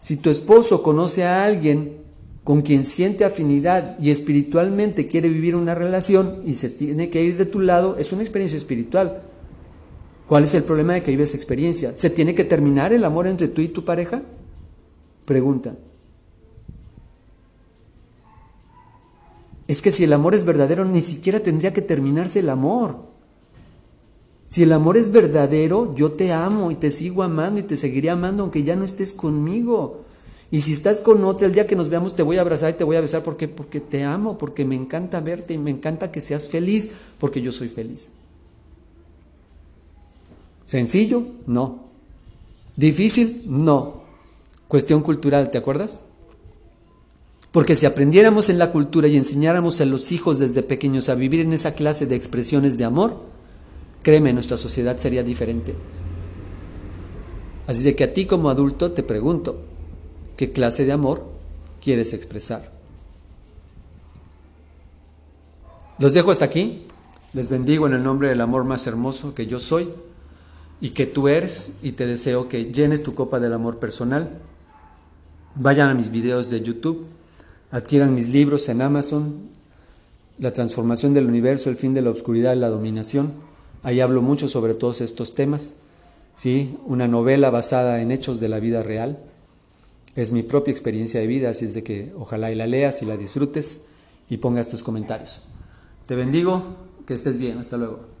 Si 0.00 0.16
tu 0.16 0.30
esposo 0.30 0.82
conoce 0.82 1.24
a 1.24 1.44
alguien 1.44 1.98
con 2.44 2.62
quien 2.62 2.84
siente 2.84 3.24
afinidad 3.24 3.98
y 3.98 4.10
espiritualmente 4.10 5.08
quiere 5.08 5.28
vivir 5.28 5.56
una 5.56 5.74
relación 5.74 6.42
y 6.44 6.54
se 6.54 6.70
tiene 6.70 7.10
que 7.10 7.22
ir 7.22 7.36
de 7.36 7.46
tu 7.46 7.60
lado, 7.60 7.96
es 7.98 8.12
una 8.12 8.22
experiencia 8.22 8.58
espiritual. 8.58 9.22
¿Cuál 10.28 10.44
es 10.44 10.54
el 10.54 10.64
problema 10.64 10.94
de 10.94 11.02
que 11.02 11.12
vives 11.12 11.34
experiencia? 11.34 11.92
¿Se 11.96 12.10
tiene 12.10 12.34
que 12.34 12.44
terminar 12.44 12.92
el 12.92 13.04
amor 13.04 13.26
entre 13.26 13.48
tú 13.48 13.62
y 13.62 13.68
tu 13.68 13.84
pareja? 13.84 14.22
Pregunta. 15.24 15.76
Es 19.66 19.82
que 19.82 19.92
si 19.92 20.04
el 20.04 20.12
amor 20.12 20.34
es 20.34 20.44
verdadero, 20.44 20.84
ni 20.84 21.00
siquiera 21.00 21.40
tendría 21.40 21.72
que 21.72 21.82
terminarse 21.82 22.40
el 22.40 22.50
amor. 22.50 23.15
Si 24.56 24.62
el 24.62 24.72
amor 24.72 24.96
es 24.96 25.12
verdadero, 25.12 25.94
yo 25.94 26.12
te 26.12 26.32
amo 26.32 26.70
y 26.70 26.76
te 26.76 26.90
sigo 26.90 27.22
amando 27.22 27.60
y 27.60 27.62
te 27.62 27.76
seguiré 27.76 28.08
amando 28.08 28.42
aunque 28.42 28.64
ya 28.64 28.74
no 28.74 28.86
estés 28.86 29.12
conmigo. 29.12 30.00
Y 30.50 30.62
si 30.62 30.72
estás 30.72 31.02
con 31.02 31.22
otra, 31.24 31.46
el 31.46 31.52
día 31.52 31.66
que 31.66 31.76
nos 31.76 31.90
veamos 31.90 32.16
te 32.16 32.22
voy 32.22 32.38
a 32.38 32.40
abrazar 32.40 32.70
y 32.70 32.72
te 32.72 32.82
voy 32.82 32.96
a 32.96 33.02
besar 33.02 33.22
porque 33.22 33.48
porque 33.48 33.80
te 33.80 34.02
amo, 34.02 34.38
porque 34.38 34.64
me 34.64 34.74
encanta 34.74 35.20
verte 35.20 35.52
y 35.52 35.58
me 35.58 35.70
encanta 35.70 36.10
que 36.10 36.22
seas 36.22 36.48
feliz, 36.48 36.90
porque 37.20 37.42
yo 37.42 37.52
soy 37.52 37.68
feliz. 37.68 38.08
¿Sencillo? 40.64 41.24
No. 41.46 41.90
¿Difícil? 42.76 43.42
No. 43.44 44.04
Cuestión 44.68 45.02
cultural, 45.02 45.50
¿te 45.50 45.58
acuerdas? 45.58 46.06
Porque 47.52 47.76
si 47.76 47.84
aprendiéramos 47.84 48.48
en 48.48 48.58
la 48.58 48.72
cultura 48.72 49.06
y 49.06 49.18
enseñáramos 49.18 49.82
a 49.82 49.84
los 49.84 50.12
hijos 50.12 50.38
desde 50.38 50.62
pequeños 50.62 51.10
a 51.10 51.14
vivir 51.14 51.40
en 51.40 51.52
esa 51.52 51.74
clase 51.74 52.06
de 52.06 52.16
expresiones 52.16 52.78
de 52.78 52.84
amor, 52.84 53.35
créeme, 54.06 54.32
nuestra 54.32 54.56
sociedad 54.56 54.96
sería 54.98 55.24
diferente. 55.24 55.74
Así 57.66 57.82
de 57.82 57.96
que 57.96 58.04
a 58.04 58.14
ti 58.14 58.24
como 58.24 58.50
adulto 58.50 58.92
te 58.92 59.02
pregunto, 59.02 59.58
¿qué 60.36 60.52
clase 60.52 60.86
de 60.86 60.92
amor 60.92 61.24
quieres 61.82 62.12
expresar? 62.12 62.70
Los 65.98 66.14
dejo 66.14 66.30
hasta 66.30 66.44
aquí. 66.44 66.86
Les 67.32 67.48
bendigo 67.48 67.88
en 67.88 67.94
el 67.94 68.04
nombre 68.04 68.28
del 68.28 68.40
amor 68.42 68.62
más 68.62 68.86
hermoso 68.86 69.34
que 69.34 69.48
yo 69.48 69.58
soy 69.58 69.88
y 70.80 70.90
que 70.90 71.06
tú 71.06 71.26
eres 71.26 71.78
y 71.82 71.90
te 71.90 72.06
deseo 72.06 72.48
que 72.48 72.66
llenes 72.66 73.02
tu 73.02 73.12
copa 73.12 73.40
del 73.40 73.54
amor 73.54 73.80
personal. 73.80 74.38
Vayan 75.56 75.90
a 75.90 75.94
mis 75.94 76.12
videos 76.12 76.48
de 76.48 76.60
YouTube, 76.60 77.06
adquieran 77.72 78.14
mis 78.14 78.28
libros 78.28 78.68
en 78.68 78.82
Amazon, 78.82 79.50
La 80.38 80.52
transformación 80.52 81.12
del 81.12 81.26
universo, 81.26 81.70
el 81.70 81.76
fin 81.76 81.92
de 81.92 82.02
la 82.02 82.10
oscuridad 82.10 82.54
y 82.54 82.60
la 82.60 82.68
dominación 82.68 83.45
Ahí 83.86 84.00
hablo 84.00 84.20
mucho 84.20 84.48
sobre 84.48 84.74
todos 84.74 85.00
estos 85.00 85.32
temas. 85.34 85.74
¿sí? 86.34 86.76
Una 86.86 87.06
novela 87.06 87.50
basada 87.50 88.02
en 88.02 88.10
hechos 88.10 88.40
de 88.40 88.48
la 88.48 88.58
vida 88.58 88.82
real. 88.82 89.20
Es 90.16 90.32
mi 90.32 90.42
propia 90.42 90.72
experiencia 90.72 91.20
de 91.20 91.28
vida, 91.28 91.50
así 91.50 91.66
es 91.66 91.74
de 91.74 91.84
que 91.84 92.12
ojalá 92.18 92.50
y 92.50 92.56
la 92.56 92.66
leas 92.66 93.00
y 93.02 93.06
la 93.06 93.16
disfrutes 93.16 93.84
y 94.28 94.38
pongas 94.38 94.68
tus 94.68 94.82
comentarios. 94.82 95.44
Te 96.06 96.16
bendigo, 96.16 96.64
que 97.06 97.14
estés 97.14 97.38
bien, 97.38 97.58
hasta 97.58 97.76
luego. 97.76 98.15